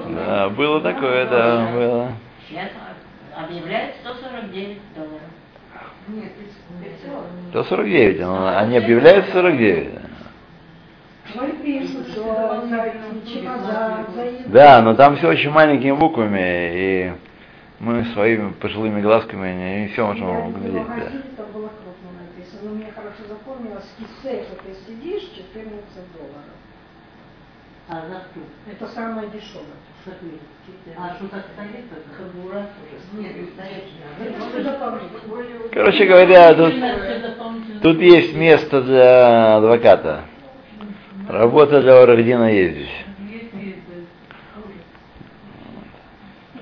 Да, 0.10 0.50
было 0.50 0.82
такое, 0.82 1.26
да, 1.28 1.72
было. 1.72 2.12
Сейчас 2.48 2.70
объявляют 3.36 3.96
149 4.02 4.80
долларов. 4.96 5.22
Нет, 6.08 6.32
500. 6.82 7.68
149, 7.68 8.20
но 8.22 8.58
они 8.58 8.78
объявляют 8.78 9.28
49. 9.30 10.00
да. 14.48 14.82
Но 14.82 14.96
там 14.96 15.16
все 15.18 15.30
очень 15.30 15.50
маленькими 15.50 15.92
буквами, 15.94 16.72
и 16.74 17.14
мы 17.80 18.06
своими 18.06 18.52
пожилыми 18.54 19.02
глазками 19.02 19.82
не 19.82 19.88
все 19.90 20.06
можем 20.06 20.26
видела 20.26 20.50
в 20.50 20.60
глядеть. 20.60 20.74
Да. 20.74 20.94
магазине, 20.94 21.24
там 21.38 21.46
было 21.54 21.70
крупно 21.70 22.10
написано. 22.22 22.62
Но 22.64 22.76
мне 22.76 22.92
хорошо 22.94 23.24
запомнилось, 23.30 23.86
кисе, 23.98 24.44
что 24.44 24.56
ты 24.64 24.74
сидишь, 24.86 25.24
14 25.36 26.14
долларов. 26.14 26.61
А 27.92 27.96
за 28.08 28.22
что? 28.22 28.40
Это 28.72 28.88
самое 28.94 29.28
дешевое. 29.28 29.66
А 30.98 31.16
что 31.16 31.28
так 31.28 31.46
стоит? 31.54 31.86
это? 31.92 32.16
Хабура. 32.16 32.66
Нет. 33.12 33.36
Короче 35.74 36.06
говоря, 36.06 36.54
тут, 36.54 37.82
тут 37.82 38.02
есть 38.02 38.34
место 38.34 38.82
для 38.82 39.58
адвоката. 39.58 40.22
Работа 41.28 41.82
для 41.82 42.02
Орагдина 42.02 42.50
есть 42.54 42.76
здесь. 42.76 43.06
Да. 46.54 46.62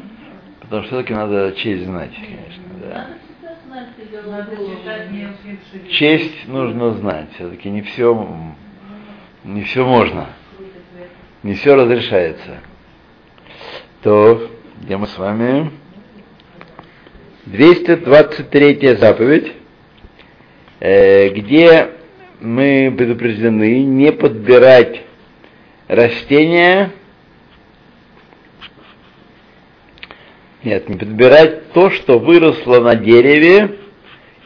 Потому 0.62 0.82
что 0.82 0.90
все-таки 0.90 1.14
надо 1.14 1.52
честь 1.52 1.86
знать, 1.86 2.12
конечно. 2.16 2.64
Да. 2.82 3.08
Мелким 5.12 5.60
шрифтом. 5.70 5.92
Честь 5.92 6.48
нужно 6.48 6.94
знать. 6.94 7.28
Все-таки 7.36 7.70
не 7.70 7.84
все, 7.84 8.28
не 9.44 9.62
все 9.62 9.86
можно. 9.86 10.30
Не 11.44 11.54
все 11.54 11.76
разрешается. 11.76 12.60
То, 14.02 14.50
где 14.82 14.98
мы 14.98 15.08
с 15.08 15.18
вами? 15.18 15.72
223 17.46 18.96
заповедь, 18.98 19.54
э, 20.82 21.30
где 21.30 21.92
мы 22.42 22.94
предупреждены 22.96 23.84
не 23.84 24.12
подбирать 24.12 25.02
растения, 25.88 26.92
нет, 30.64 30.90
не 30.90 30.98
подбирать 30.98 31.72
то, 31.72 31.90
что 31.90 32.20
выросло 32.20 32.82
на 32.82 32.96
дереве 32.96 33.80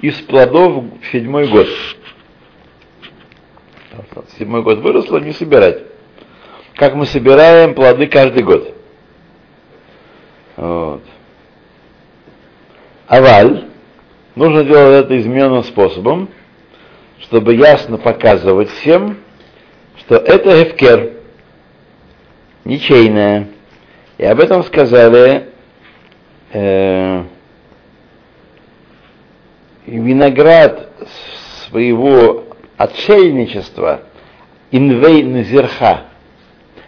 из 0.01 0.15
плодов 0.21 0.83
в 1.01 1.11
седьмой 1.11 1.47
год. 1.47 1.67
Седьмой 4.37 4.61
год 4.61 4.79
выросло, 4.79 5.17
не 5.17 5.33
собирать. 5.33 5.92
Как 6.83 6.95
мы 6.95 7.05
собираем 7.05 7.75
плоды 7.75 8.07
каждый 8.07 8.43
год. 8.43 8.75
Вот. 10.57 11.01
Аваль, 13.07 13.69
нужно 14.35 14.65
делать 14.65 15.05
это 15.05 15.17
измененным 15.17 15.63
способом, 15.63 16.27
чтобы 17.21 17.55
ясно 17.55 17.97
показывать 17.97 18.69
всем, 18.69 19.19
что 19.99 20.15
это 20.15 20.61
эфкер, 20.61 21.13
ничейное. 22.65 23.47
И 24.17 24.25
об 24.25 24.41
этом 24.41 24.65
сказали 24.65 25.51
э, 26.51 27.23
виноград 29.85 30.89
своего 31.65 32.43
отшельничества 32.75 34.01
инвей 34.69 35.23
назирха, 35.23 36.07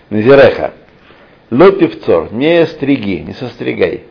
назиреха, 0.09 0.73
лотивцор, 1.51 2.33
не 2.33 2.65
стриги, 2.67 3.23
не 3.25 3.33
состригай. 3.33 4.03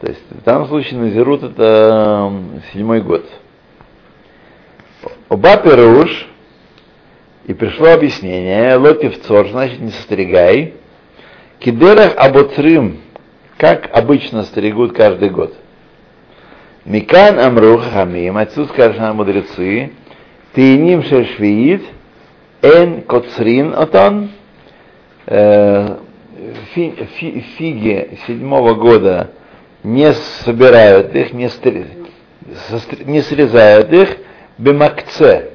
То 0.00 0.08
есть 0.08 0.22
в 0.30 0.42
данном 0.42 0.68
случае 0.68 1.00
назирут 1.00 1.42
это 1.42 2.32
седьмой 2.72 3.00
год. 3.00 3.26
Оба 5.28 5.56
перуш, 5.56 6.26
и 7.46 7.54
пришло 7.54 7.92
объяснение, 7.92 8.76
лотивцор, 8.76 9.48
значит 9.48 9.80
не 9.80 9.90
состригай, 9.90 10.74
кидерах 11.58 12.14
абоцрим, 12.16 13.00
как 13.56 13.88
обычно 13.96 14.42
стригут 14.42 14.92
каждый 14.92 15.30
год. 15.30 15.54
Микан 16.84 17.38
амру 17.38 17.78
хамим, 17.78 18.36
отсюда 18.36 18.68
скажут 18.72 18.98
нам 18.98 19.16
мудрецы, 19.16 19.92
тейним 20.54 21.02
шешвиит, 21.02 21.82
эн 22.62 23.02
коцрин 23.02 23.72
фи- 23.72 24.30
фиги 26.74 28.18
седьмого 28.26 28.74
года 28.74 29.30
не 29.82 30.12
собирают 30.12 31.14
их, 31.14 31.32
не, 31.32 31.48
стр- 31.48 31.86
не 33.04 33.22
срезают 33.22 33.92
их, 33.92 34.16
бемакце. 34.58 35.50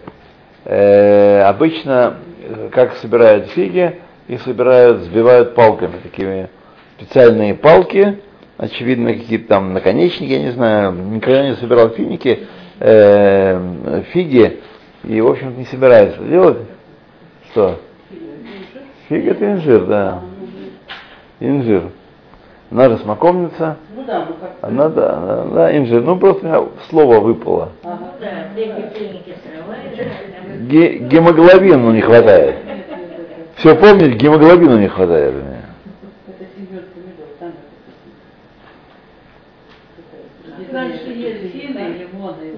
Э, 0.66 1.42
обычно, 1.44 2.18
э, 2.44 2.70
как 2.72 2.96
собирают 2.98 3.48
фиги, 3.48 4.00
их 4.28 4.42
собирают, 4.44 5.02
сбивают 5.04 5.56
палками, 5.56 5.98
такими 6.04 6.50
специальные 6.98 7.56
палки, 7.56 8.20
очевидно, 8.58 9.14
какие-то 9.14 9.48
там 9.48 9.74
наконечники, 9.74 10.32
я 10.32 10.40
не 10.40 10.52
знаю, 10.52 10.94
никогда 10.94 11.44
не 11.50 11.56
собирал 11.56 11.90
финики, 11.90 12.48
э, 12.80 14.04
фиги, 14.12 14.62
и, 15.04 15.20
в 15.20 15.28
общем 15.28 15.58
не 15.58 15.66
собирается 15.66 16.22
делать. 16.24 16.60
Что? 17.52 17.80
Фиг 19.12 19.28
это 19.28 19.46
инжир, 19.52 19.86
да. 19.88 20.22
Инжир. 21.42 21.90
Она 22.72 22.88
же 22.88 22.98
смоковница, 23.00 23.76
Ну 23.94 24.06
да, 24.06 24.26
ну 24.26 24.36
как 24.36 24.52
она, 24.62 24.88
да, 24.88 25.20
да, 25.20 25.44
да, 25.54 25.78
инжир. 25.78 26.02
Ну, 26.02 26.16
просто 26.18 26.46
у 26.46 26.48
меня 26.48 26.64
слово 26.90 27.20
выпало. 27.20 27.74
Ну 27.84 27.90
а 27.92 27.98
там 27.98 28.10
Ге- 30.70 31.00
гемоглобину 31.00 31.92
не 31.92 32.00
хватает. 32.00 32.56
Все 33.58 33.76
помнить, 33.76 34.16
гемоглобину 34.16 34.80
не 34.80 34.88
хватает. 34.88 35.36
это. 35.36 35.46
Раньше 40.72 41.10
ели 41.10 41.50
фины, 41.50 41.98
лимоны 42.00 42.44
и 42.44 42.56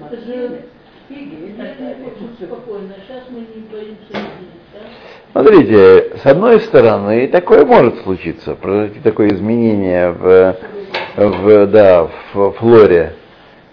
Смотрите, 5.32 6.16
с 6.22 6.26
одной 6.26 6.60
стороны, 6.60 7.26
такое 7.28 7.64
может 7.64 8.02
случиться, 8.02 8.54
произойти 8.54 9.00
такое 9.00 9.28
изменение 9.34 10.12
в, 10.12 10.56
в, 11.16 11.66
да, 11.66 12.08
в 12.32 12.52
флоре. 12.52 13.14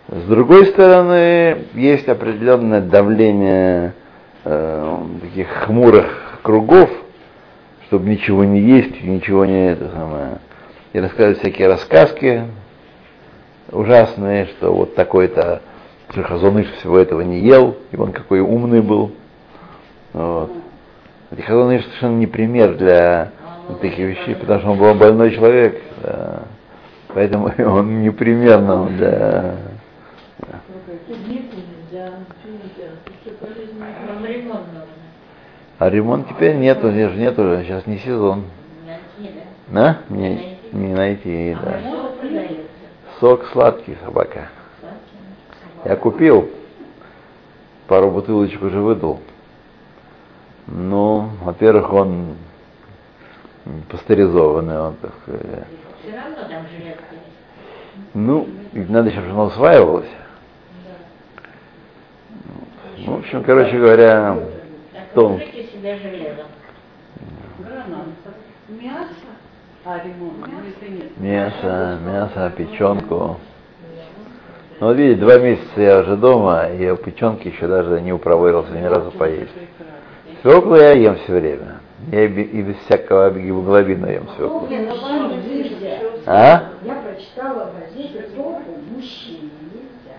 С 0.07 0.23
другой 0.23 0.65
стороны, 0.65 1.65
есть 1.73 2.09
определенное 2.09 2.81
давление 2.81 3.93
э, 4.43 4.97
таких 5.21 5.47
хмурых 5.47 6.39
кругов, 6.41 6.89
чтобы 7.87 8.09
ничего 8.09 8.43
не 8.43 8.59
есть, 8.59 9.01
ничего 9.03 9.45
не 9.45 9.71
это 9.71 9.89
самое. 9.89 10.39
И 10.93 10.99
рассказывать 10.99 11.39
всякие 11.39 11.67
рассказки 11.67 12.43
ужасные, 13.71 14.47
что 14.47 14.73
вот 14.73 14.95
такой-то 14.95 15.61
Хазоныш 16.13 16.67
всего 16.79 16.97
этого 16.97 17.21
не 17.21 17.39
ел, 17.39 17.77
и 17.91 17.97
он 17.97 18.11
какой 18.11 18.41
умный 18.41 18.81
был. 18.81 19.11
Вот. 20.13 20.51
И 21.35 21.41
Хазоныш 21.41 21.83
совершенно 21.83 22.17
не 22.17 22.27
пример 22.27 22.75
для 22.75 23.31
таких 23.79 23.99
вещей, 23.99 24.35
потому 24.35 24.59
что 24.59 24.71
он 24.71 24.77
был 24.77 24.93
больной 24.95 25.31
человек. 25.31 25.81
да. 26.03 26.43
Поэтому 27.13 27.51
он 27.57 28.01
не 28.01 28.09
пример 28.09 28.61
нам 28.61 28.95
для... 28.97 29.55
А 35.77 35.89
ремонт 35.89 36.29
теперь 36.29 36.57
нету, 36.57 36.91
здесь 36.91 37.09
же 37.09 37.17
нету, 37.17 37.41
сейчас 37.63 37.87
не 37.87 37.97
сезон. 37.97 38.43
Найти, 38.85 39.33
да? 39.67 39.97
Не, 40.09 40.57
не 40.71 40.93
найти, 40.93 41.57
А 41.59 41.65
да. 41.65 41.79
что 41.79 42.11
продается? 42.19 42.55
Сок 43.19 43.45
сладкий, 43.47 43.97
собака. 44.05 44.49
Я 45.83 45.95
купил, 45.95 46.49
пару 47.87 48.11
бутылочек 48.11 48.61
уже 48.61 48.79
выдал. 48.79 49.19
Ну, 50.67 51.29
во-первых, 51.41 51.91
он 51.91 52.35
пастеризованный, 53.89 54.79
он, 54.79 54.95
так 54.95 55.11
сказать. 55.23 55.65
Все 56.01 56.15
равно 56.15 56.35
там 56.47 56.63
есть. 56.79 56.99
Ну, 58.13 58.47
ведь 58.73 58.89
надо 58.89 59.09
еще, 59.09 59.19
чтобы 59.19 59.33
оно 59.33 59.45
усваивалось. 59.45 60.09
Ну, 62.97 63.15
в 63.15 63.19
общем, 63.19 63.43
короче 63.43 63.77
говоря. 63.77 64.37
Гранат. 67.59 68.07
Мясо 68.69 69.15
А. 69.83 69.99
Ну. 70.19 70.33
Мясо, 71.17 71.99
мясо, 72.05 72.53
печенку. 72.55 73.37
Ну, 74.81 74.87
вот 74.87 74.97
видите, 74.97 75.21
два 75.21 75.37
месяца 75.37 75.79
я 75.79 75.99
уже 75.99 76.17
дома, 76.17 76.65
и 76.69 76.83
я 76.83 76.95
печенки 76.95 77.49
еще 77.49 77.67
даже 77.67 78.01
не 78.01 78.11
упроворился 78.11 78.71
ни 78.71 78.83
разу 78.83 79.11
поесть. 79.11 79.51
Свеклу 80.41 80.75
я 80.75 80.93
ем 80.93 81.17
все 81.17 81.33
время. 81.33 81.81
Я 82.11 82.25
и 82.25 82.27
бе- 82.27 82.41
и 82.41 82.63
без 82.63 82.75
всякого 82.77 83.29
гемоглобина 83.29 84.07
ем 84.07 84.27
свеклу. 84.35 84.61
Мужчине 84.61 84.89
нельзя. 85.47 85.99
А? 86.25 86.63
Я 86.83 86.95
прочитала 86.95 87.69
в 87.69 87.79
газете 87.79 88.25
тофу. 88.35 88.59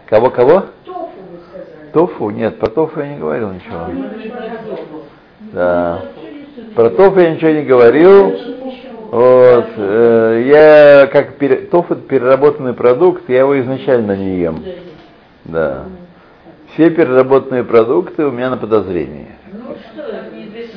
Кого-кого? 0.07 0.63
Тофу 0.85 1.09
вы 1.33 1.39
сказали. 1.49 1.91
Тофу? 1.93 2.31
Нет, 2.31 2.61
про 2.61 2.71
тофу 2.71 3.01
я 3.01 3.09
не 3.15 3.19
говорил 3.19 3.51
ничего. 3.51 3.87
Ну, 3.93 4.05
про 4.31 4.77
тофу. 4.77 5.03
Да. 5.53 6.03
Про 6.77 6.91
тофу 6.91 7.19
я 7.19 7.35
ничего 7.35 7.51
не 7.51 7.63
говорил. 7.65 8.31
Вот. 9.13 9.67
э, 9.77 10.43
Я 10.47 11.07
как 11.07 11.37
пере- 11.37 11.67
тофу 11.67 11.93
это 11.93 12.03
переработанный 12.03 12.73
продукт, 12.73 13.29
я 13.29 13.41
его 13.41 13.61
изначально 13.61 14.17
не 14.17 14.39
ем. 14.39 14.65
Да. 15.45 15.85
Все 16.73 16.89
переработанные 16.89 17.63
продукты 17.63 18.25
у 18.25 18.31
меня 18.31 18.49
на 18.49 18.57
подозрении. 18.57 19.29
Ну 19.53 19.77
что, 19.93 20.03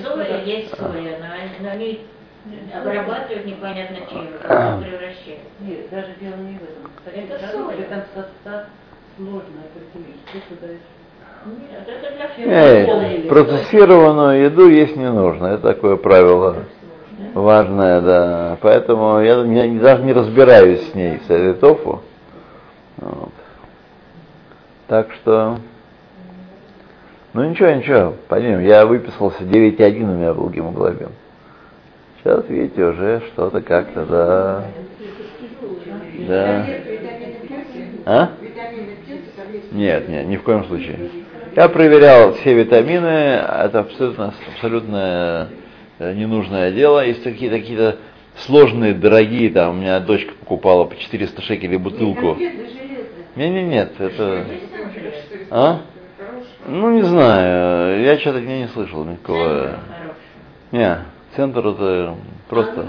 соя 0.04 0.44
есть 0.44 0.76
соя, 0.78 0.92
но 0.92 1.72
они, 1.72 2.02
обрабатывают 2.78 3.46
непонятно 3.46 4.00
чем, 4.10 4.28
превращают. 4.44 5.40
Нет, 5.62 5.90
даже 5.90 6.08
дело 6.20 6.36
не 6.36 6.58
в 6.58 6.64
этом. 6.64 6.92
Это 7.06 7.52
соя. 7.54 7.86
там 7.90 8.02
состав 8.14 8.66
сложно 9.16 9.62
определить. 9.64 10.20
Что 10.28 10.56
туда? 10.56 10.74
Нет, 11.46 11.88
это 11.88 12.16
для 12.18 12.28
всех. 12.28 12.48
Эй, 12.48 13.30
процессированную 13.30 14.44
еду 14.44 14.68
есть 14.68 14.98
не 14.98 15.10
нужно. 15.10 15.46
Это 15.46 15.74
такое 15.74 15.96
правило 15.96 16.58
важное, 17.34 18.02
да. 18.02 18.58
Поэтому 18.62 19.20
я 19.20 19.44
не- 19.44 19.80
даже 19.80 20.04
не 20.04 20.14
разбираюсь 20.14 20.90
с 20.92 20.96
ней, 20.96 21.20
с 21.28 21.30
этой 21.30 21.54
тофу. 21.54 22.02
Вот. 22.98 23.32
Так 24.88 25.12
что... 25.14 25.58
Ну 27.34 27.44
ничего, 27.44 27.70
ничего, 27.72 28.14
пойдем. 28.30 28.62
Я 28.62 28.86
выписался 28.86 29.44
9,1 29.44 30.04
у 30.04 30.06
меня 30.16 30.34
был 30.34 30.50
гемоглобин. 30.50 31.10
Сейчас, 32.24 32.48
видите, 32.48 32.84
уже 32.84 33.22
что-то 33.28 33.62
как-то, 33.62 34.06
да. 34.06 34.64
Да. 36.28 36.66
А? 38.06 38.30
Нет, 39.72 40.08
нет, 40.08 40.28
ни 40.28 40.38
в 40.38 40.44
коем 40.44 40.64
случае. 40.66 41.10
Я 41.56 41.68
проверял 41.70 42.34
все 42.34 42.54
витамины, 42.54 43.08
это 43.08 43.80
абсолютно, 43.80 44.34
абсолютно 44.54 45.50
ненужное 46.00 46.72
дело. 46.72 47.06
Есть 47.06 47.24
такие 47.24 47.50
какие-то 47.50 47.98
сложные, 48.38 48.94
дорогие, 48.94 49.50
там, 49.50 49.78
у 49.78 49.82
меня 49.82 50.00
дочка 50.00 50.34
покупала 50.34 50.86
по 50.86 50.96
400 50.96 51.42
шекелей 51.42 51.78
бутылку. 51.78 52.38
Не, 53.36 53.50
не, 53.50 53.64
нет, 53.64 53.94
это... 54.00 54.46
А? 55.52 55.82
Ну, 56.68 56.92
не 56.92 57.04
знаю, 57.04 58.02
я 58.02 58.18
что-то 58.20 58.42
не, 58.42 58.62
не 58.62 58.68
слышал 58.70 59.04
никакого... 59.04 59.80
Не, 60.72 60.98
центр 61.36 61.68
это 61.68 62.16
просто... 62.50 62.86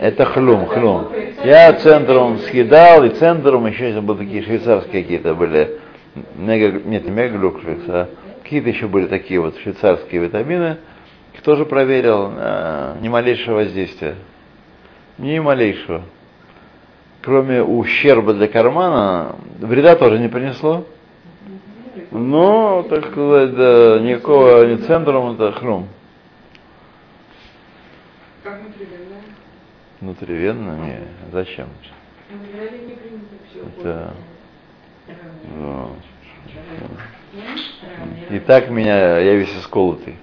Это 0.00 0.24
хлюм, 0.24 0.66
хлюм. 0.66 1.08
Я 1.44 1.74
центром 1.74 2.38
съедал, 2.38 3.04
и 3.04 3.10
центром 3.10 3.66
еще 3.66 4.00
были 4.00 4.18
такие 4.18 4.42
швейцарские 4.42 5.02
какие-то 5.02 5.34
были, 5.34 5.78
мега, 6.36 6.80
нет, 6.84 7.04
не 7.04 7.10
мегаглюкс, 7.10 7.62
а 7.88 8.08
какие-то 8.42 8.70
еще 8.70 8.88
были 8.88 9.06
такие 9.06 9.40
вот 9.40 9.58
швейцарские 9.58 10.22
витамины. 10.22 10.78
Их 11.40 11.44
тоже 11.44 11.64
проверил, 11.64 12.30
а, 12.36 12.98
ни 13.00 13.08
малейшего 13.08 13.56
воздействия. 13.56 14.16
Ни 15.16 15.38
малейшего. 15.38 16.02
Кроме 17.22 17.62
ущерба 17.62 18.34
для 18.34 18.46
кармана, 18.46 19.36
вреда 19.58 19.96
тоже 19.96 20.18
не 20.18 20.28
принесло. 20.28 20.84
Но, 22.10 22.82
так 22.82 23.06
сказать, 23.06 23.54
да, 23.54 24.00
никакого 24.00 24.66
ни 24.66 24.76
центром, 24.82 25.32
это 25.32 25.52
хрум. 25.52 25.88
Как 28.44 28.60
внутривенно? 28.60 29.16
Внутривенно? 30.02 30.76
Не, 30.84 30.98
зачем? 31.32 31.68
Внутривенно 32.28 32.86
не 32.86 32.94
принято 32.96 33.34
все. 33.48 33.60
Это... 33.80 34.14
ну, 35.56 35.90
И 38.28 38.38
так 38.40 38.68
меня, 38.68 39.18
я 39.20 39.36
весь 39.36 39.56
исколотый. 39.56 40.16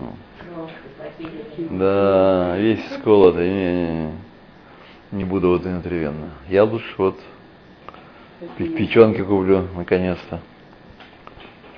Ну, 0.00 0.68
Да, 1.78 2.56
весь 2.56 2.84
исколотый. 2.90 3.48
Не, 3.48 3.72
не, 3.72 3.92
не. 3.92 4.12
не 5.12 5.24
буду 5.24 5.50
вот 5.50 5.62
внутривенно. 5.62 6.30
Я 6.48 6.64
лучше 6.64 6.94
вот 6.98 7.20
пе- 8.56 8.68
печенки 8.68 9.22
куплю, 9.22 9.66
наконец-то. 9.76 10.40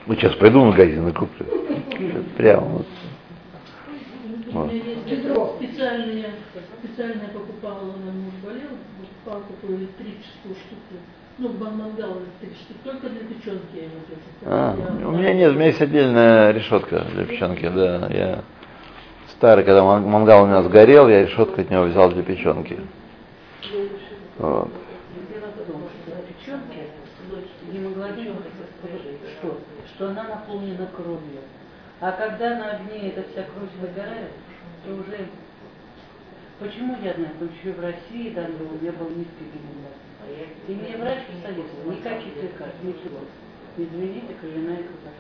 Вот 0.07 0.17
сейчас 0.19 0.35
пойду 0.37 0.61
в 0.61 0.67
магазин 0.67 1.09
и 1.09 1.13
куплю. 1.13 1.47
Прямо 2.37 2.67
вот. 2.67 2.87
Вот. 4.53 4.71
специально 6.97 7.23
я 7.23 7.29
покупала, 7.29 7.85
на 7.85 8.13
муж 8.13 8.35
болел, 8.43 8.71
покупала 9.01 9.43
такую 9.43 9.79
электрическую 9.81 10.55
штуку. 10.55 10.97
Ну, 11.39 11.51
мангал 11.53 12.17
только 12.83 13.09
для 13.11 13.21
печенки. 13.21 13.91
А, 14.47 14.75
Я- 15.01 15.07
у 15.07 15.11
меня 15.13 15.35
нет, 15.35 15.51
у 15.51 15.55
меня 15.55 15.67
есть 15.67 15.83
отдельная 15.83 16.51
решетка 16.53 17.05
для 17.13 17.25
печенки, 17.27 17.69
да. 17.69 18.09
Я 18.11 18.43
старый, 19.33 19.65
когда 19.65 19.85
ман- 19.85 20.05
мангал 20.09 20.45
у 20.45 20.47
меня 20.47 20.63
сгорел, 20.63 21.09
я 21.09 21.27
решетку 21.27 21.61
от 21.61 21.71
него 21.71 21.83
взял 21.85 22.11
для 22.11 22.23
печенки. 22.23 22.79
Вот. 24.39 24.71
Что 29.95 30.09
она 30.09 30.25
наполнена 30.25 30.87
кровью. 30.97 31.41
А 32.01 32.13
когда 32.13 32.57
на 32.57 32.71
огне 32.73 33.09
эта 33.09 33.23
вся 33.31 33.43
кровь 33.43 33.71
выгорает, 33.81 34.31
то 34.85 34.93
уже... 34.93 35.27
Почему 36.59 36.97
я 37.03 37.13
знаю? 37.15 37.31
Потому 37.39 37.51
что 37.61 37.73
в 37.73 37.81
России 37.83 38.31
там 38.31 38.45
был, 38.59 38.69
у 38.79 38.83
меня 38.83 38.93
был 38.93 39.09
низкий 39.11 39.45
гемоглобин. 39.53 39.93
И 40.69 40.73
мне 40.73 40.97
врач 40.97 41.19
посоветовал, 41.27 41.93
никаких 41.93 42.43
лекарств, 42.43 42.83
ничего. 42.83 43.21
Извините, 43.77 44.35
кровяная 44.41 44.79
крупа. 44.79 45.11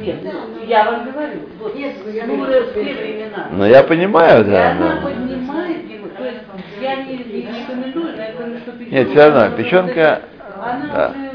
Нет, 0.00 0.16
ну, 0.22 0.64
я 0.64 0.90
вам 0.90 1.10
говорю, 1.10 1.40
вот, 1.58 1.74
Нет, 1.74 1.96
ну, 2.04 2.10
я 2.10 2.26
ну, 2.26 2.46
те 2.46 2.94
времена. 2.94 3.48
Ну 3.52 3.66
я 3.66 3.82
понимаю, 3.82 4.46
И 4.46 4.50
да. 4.50 4.70
она 4.70 4.94
но- 4.94 5.02
поднимает 5.02 5.88
его, 5.90 6.08
то 6.08 6.24
есть 6.24 6.40
я 6.80 6.96
не, 7.04 7.18
не 7.18 7.42
рекомендую, 7.42 8.16
но 8.16 8.22
я 8.22 8.32
говорю, 8.32 8.58
что 8.58 8.72
печенка... 8.72 8.94
Нет, 8.96 9.08
всё 9.10 9.30
равно, 9.30 9.56
печенка, 9.56 10.22
Она 10.56 10.86
да. 10.92 11.10
уже... 11.10 11.30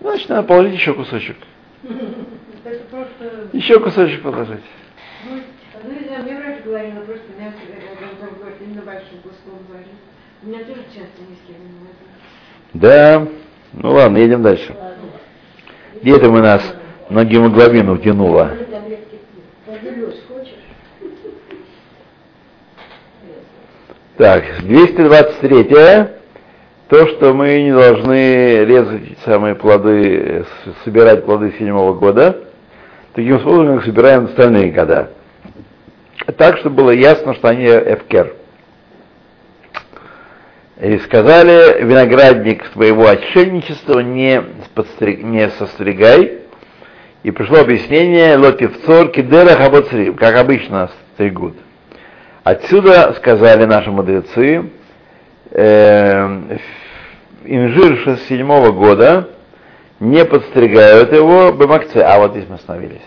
Значит, 0.00 0.28
надо 0.28 0.42
положить 0.42 0.74
еще 0.74 0.92
кусочек. 0.94 1.36
Это 2.64 2.84
просто... 2.90 3.48
Еще 3.52 3.80
кусочек 3.80 4.22
положить. 4.22 4.64
Ну, 5.24 5.40
мне 6.22 6.36
врач 6.36 6.62
говорила, 6.64 7.00
просто 7.00 7.26
мясо, 7.38 7.56
э, 7.68 8.22
он 8.22 8.38
говорит, 8.38 8.56
именно 8.60 8.82
большой 8.82 9.18
куском 9.22 9.58
говорит. 9.68 9.88
У 10.46 10.48
меня 10.48 10.60
тоже 10.60 10.82
часто 10.94 11.22
гемоглобин. 11.48 12.06
Да. 12.72 13.26
Ну 13.72 13.90
ладно, 13.90 14.18
едем 14.18 14.42
дальше. 14.42 14.76
Где 16.00 16.16
это 16.16 16.30
мы 16.30 16.40
нас 16.40 16.62
на 17.10 17.24
гемоглобин 17.24 17.88
утянуло? 17.88 18.52
Таблетки 18.70 19.18
Прогулюсь, 19.64 20.20
хочешь? 20.28 20.54
Так, 24.18 24.44
223 24.62 25.64
то, 26.86 27.08
что 27.08 27.34
мы 27.34 27.62
не 27.62 27.72
должны 27.72 28.64
резать 28.66 29.18
самые 29.24 29.56
плоды, 29.56 30.46
собирать 30.84 31.24
плоды 31.24 31.54
седьмого 31.58 31.94
года, 31.94 32.44
таким 33.14 33.40
способом, 33.40 33.78
как 33.78 33.86
собираем 33.86 34.26
остальные 34.26 34.70
года. 34.70 35.10
Так, 36.36 36.58
чтобы 36.58 36.76
было 36.76 36.90
ясно, 36.92 37.34
что 37.34 37.48
они 37.48 37.64
эфкер. 37.64 38.45
И 40.80 40.98
сказали, 40.98 41.82
виноградник 41.82 42.68
твоего 42.68 43.08
отшельничества 43.08 44.00
не, 44.00 44.42
подстриг- 44.74 45.22
не 45.22 45.48
состригай. 45.50 46.40
И 47.22 47.30
пришло 47.30 47.60
объяснение, 47.60 48.36
лотивцор 48.36 49.08
кидерах 49.08 49.58
абоцрим, 49.58 50.14
как 50.16 50.36
обычно 50.36 50.90
стригут. 51.14 51.56
Отсюда 52.44 53.14
сказали 53.14 53.64
наши 53.64 53.90
мудрецы, 53.90 54.70
э, 55.50 56.58
инжир 57.44 57.96
67 58.04 58.70
года 58.72 59.30
не 59.98 60.26
подстригают 60.26 61.10
его 61.12 61.52
бемакце, 61.52 62.02
а 62.02 62.18
вот 62.18 62.32
здесь 62.32 62.44
мы 62.48 62.56
остановились, 62.56 63.02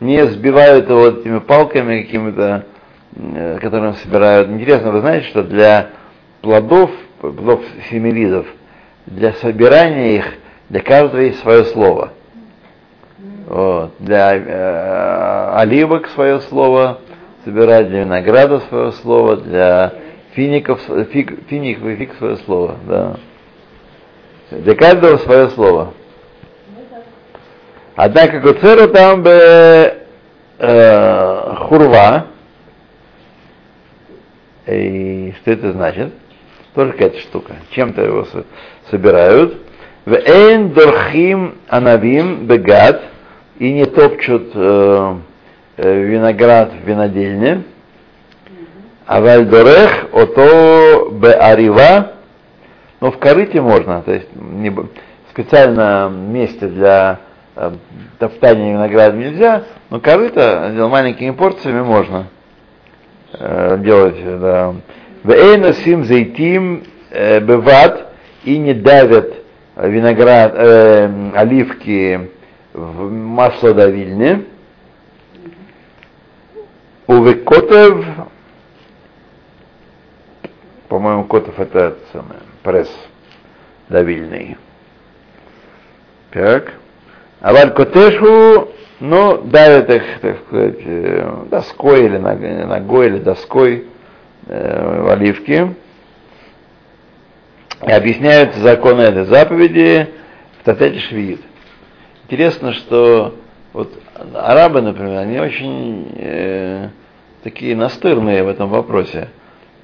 не 0.00 0.26
сбивают 0.26 0.90
его 0.90 1.06
этими 1.06 1.38
палками 1.38 2.02
какими-то, 2.02 2.66
э, 3.14 3.58
которыми 3.62 3.92
собирают. 4.02 4.48
Интересно, 4.48 4.90
вы 4.90 5.00
знаете, 5.00 5.28
что 5.28 5.44
для 5.44 5.90
плодов, 6.42 6.90
плодов 7.32 7.62
семилизов, 7.90 8.46
для 9.06 9.32
собирания 9.34 10.16
их, 10.16 10.34
для 10.68 10.80
каждого 10.80 11.20
есть 11.20 11.40
свое 11.40 11.64
слово. 11.66 12.12
Вот. 13.46 13.92
Для 13.98 14.34
э, 14.36 15.54
оливок 15.56 16.08
свое 16.08 16.40
слово, 16.40 17.00
собирать 17.44 17.88
для 17.88 18.00
винограда 18.00 18.60
свое 18.60 18.92
слово, 18.92 19.36
для 19.36 19.92
фиников, 20.32 20.80
фиг, 21.12 21.46
фиников 21.48 21.86
и 21.86 21.96
фиг 21.96 22.14
свое 22.14 22.36
слово, 22.38 22.76
да. 22.86 23.16
Для 24.50 24.74
каждого 24.74 25.18
свое 25.18 25.50
слово. 25.50 25.94
Однако 27.96 28.40
куцеру 28.40 28.88
там 28.88 29.22
бы 29.22 29.94
э, 30.58 31.54
хурва. 31.56 32.26
И 34.66 35.34
что 35.40 35.50
это 35.52 35.72
значит? 35.72 36.12
Только 36.74 37.04
эта 37.04 37.18
штука. 37.20 37.56
Чем-то 37.70 38.02
его 38.02 38.26
собирают. 38.90 39.58
В 40.04 40.12
эйн 40.12 40.70
дорхим 40.70 41.56
анавим 41.68 42.46
бегат. 42.46 43.02
И 43.58 43.72
не 43.72 43.84
топчут 43.84 44.50
э, 44.54 45.16
э, 45.76 46.02
виноград 46.02 46.72
в 46.72 46.86
винодельне. 46.86 47.62
А 49.06 49.20
вальдорех 49.20 50.06
ото 50.12 51.10
беарива. 51.12 52.14
Но 53.00 53.12
в 53.12 53.18
корыте 53.18 53.60
можно, 53.60 54.02
то 54.02 54.12
есть 54.12 54.28
не, 54.34 54.70
в 54.70 54.88
специальном 55.30 56.32
месте 56.32 56.66
для 56.66 57.20
э, 57.54 57.72
топтания 58.18 58.72
винограда 58.72 59.16
нельзя, 59.16 59.64
но 59.90 60.00
корыто 60.00 60.72
маленькими 60.90 61.30
порциями 61.32 61.82
можно 61.82 62.28
э, 63.32 63.76
делать. 63.78 64.40
Да. 64.40 64.74
Вейнасим 65.24 66.04
зайтим 66.04 66.84
э, 67.10 67.40
быват 67.40 68.12
и 68.44 68.58
не 68.58 68.74
давят 68.74 69.32
виноград, 69.74 70.52
э, 70.54 71.30
оливки 71.34 72.30
в 72.74 73.10
маслодавильне. 73.10 74.44
Увекотев, 77.06 78.04
по-моему, 80.88 81.24
Котов 81.24 81.58
это 81.58 81.96
самое, 82.12 82.40
пресс 82.62 82.94
давильный. 83.88 84.58
Так. 86.32 86.74
А 87.40 87.52
валькотешу, 87.52 88.68
ну, 89.00 89.38
давят 89.38 89.88
их, 89.88 90.02
так 90.20 90.36
сказать, 90.46 91.48
доской 91.48 92.04
или 92.04 92.18
ногой, 92.18 93.06
или 93.06 93.18
доской 93.18 93.86
э, 94.46 95.02
в 95.02 95.08
оливке. 95.10 95.74
И 97.86 97.90
объясняют 97.90 98.54
законы 98.54 99.02
этой 99.02 99.24
заповеди 99.24 100.08
в 100.60 100.64
Татете 100.64 101.00
Швид. 101.00 101.40
Интересно, 102.24 102.72
что 102.72 103.34
вот 103.72 103.92
арабы, 104.34 104.80
например, 104.80 105.18
они 105.18 105.38
очень 105.38 106.12
э, 106.16 106.88
такие 107.42 107.76
настырные 107.76 108.44
в 108.44 108.48
этом 108.48 108.70
вопросе. 108.70 109.28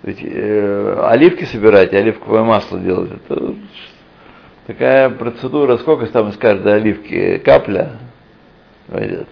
Ведь 0.02 0.20
э, 0.22 1.04
оливки 1.08 1.44
собирать, 1.44 1.92
оливковое 1.92 2.42
масло 2.42 2.78
делать, 2.78 3.10
это 3.12 3.54
такая 4.66 5.10
процедура, 5.10 5.76
сколько 5.76 6.06
там 6.06 6.30
из 6.30 6.36
каждой 6.36 6.76
оливки 6.76 7.38
капля 7.38 7.98
войдет. 8.88 9.28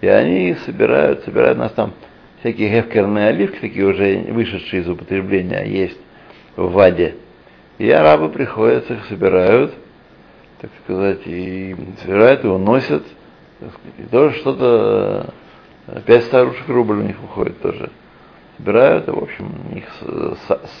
И 0.00 0.08
они 0.08 0.54
собирают, 0.64 1.24
собирают 1.24 1.58
нас 1.58 1.72
там 1.72 1.92
всякие 2.40 2.70
гефкерные 2.70 3.28
оливки, 3.28 3.58
такие 3.60 3.86
уже 3.86 4.24
вышедшие 4.32 4.82
из 4.82 4.88
употребления, 4.88 5.64
есть 5.64 5.98
в 6.56 6.72
Ваде. 6.72 7.16
И 7.78 7.90
арабы 7.90 8.28
приходят, 8.28 8.90
их 8.90 9.04
собирают, 9.06 9.72
так 10.60 10.70
сказать, 10.84 11.20
и 11.26 11.74
собирают, 12.02 12.44
и 12.44 12.48
уносят. 12.48 13.04
Сказать, 13.58 13.98
и 13.98 14.02
тоже 14.10 14.36
что-то, 14.36 15.32
пять 16.06 16.24
старушек 16.24 16.68
рублей 16.68 16.98
у 16.98 17.02
них 17.02 17.16
уходит 17.22 17.60
тоже 17.60 17.90
собирают, 18.56 19.08
и, 19.08 19.10
в 19.10 19.18
общем, 19.18 19.54
их 19.74 19.84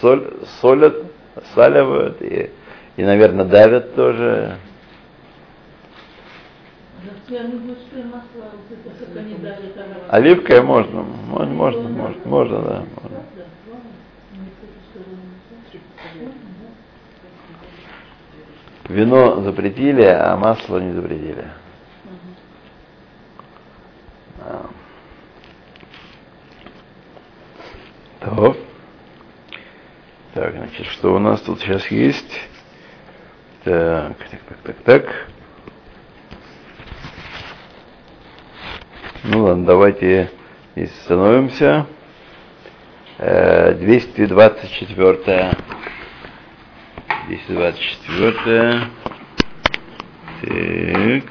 соль, 0.00 0.30
солят, 0.60 0.96
соливают 1.54 2.20
и, 2.20 2.50
и, 2.96 3.02
наверное, 3.02 3.44
давят 3.44 3.94
тоже. 3.94 4.58
Оливкой 10.08 10.62
можно, 10.62 11.02
можно, 11.02 11.54
можно, 11.54 11.88
можно, 11.88 12.20
можно, 12.24 12.62
да. 12.62 12.84
Можно. 13.02 13.20
Вино 18.88 19.40
запретили, 19.42 20.02
а 20.02 20.36
масло 20.36 20.78
не 20.78 20.92
запретили. 20.92 21.46
Так. 28.20 28.56
Так, 30.34 30.52
значит, 30.54 30.86
что 30.86 31.14
у 31.14 31.18
нас 31.18 31.40
тут 31.40 31.60
сейчас 31.60 31.86
есть? 31.88 32.40
Так, 33.64 34.16
так, 34.16 34.40
так, 34.48 34.58
так, 34.62 34.76
так. 34.84 35.28
Ну 39.22 39.44
ладно, 39.44 39.66
давайте 39.66 40.30
здесь 40.74 40.90
становимся. 41.04 41.86
224. 43.18 45.56
224. 47.28 48.80
Так. 50.40 51.24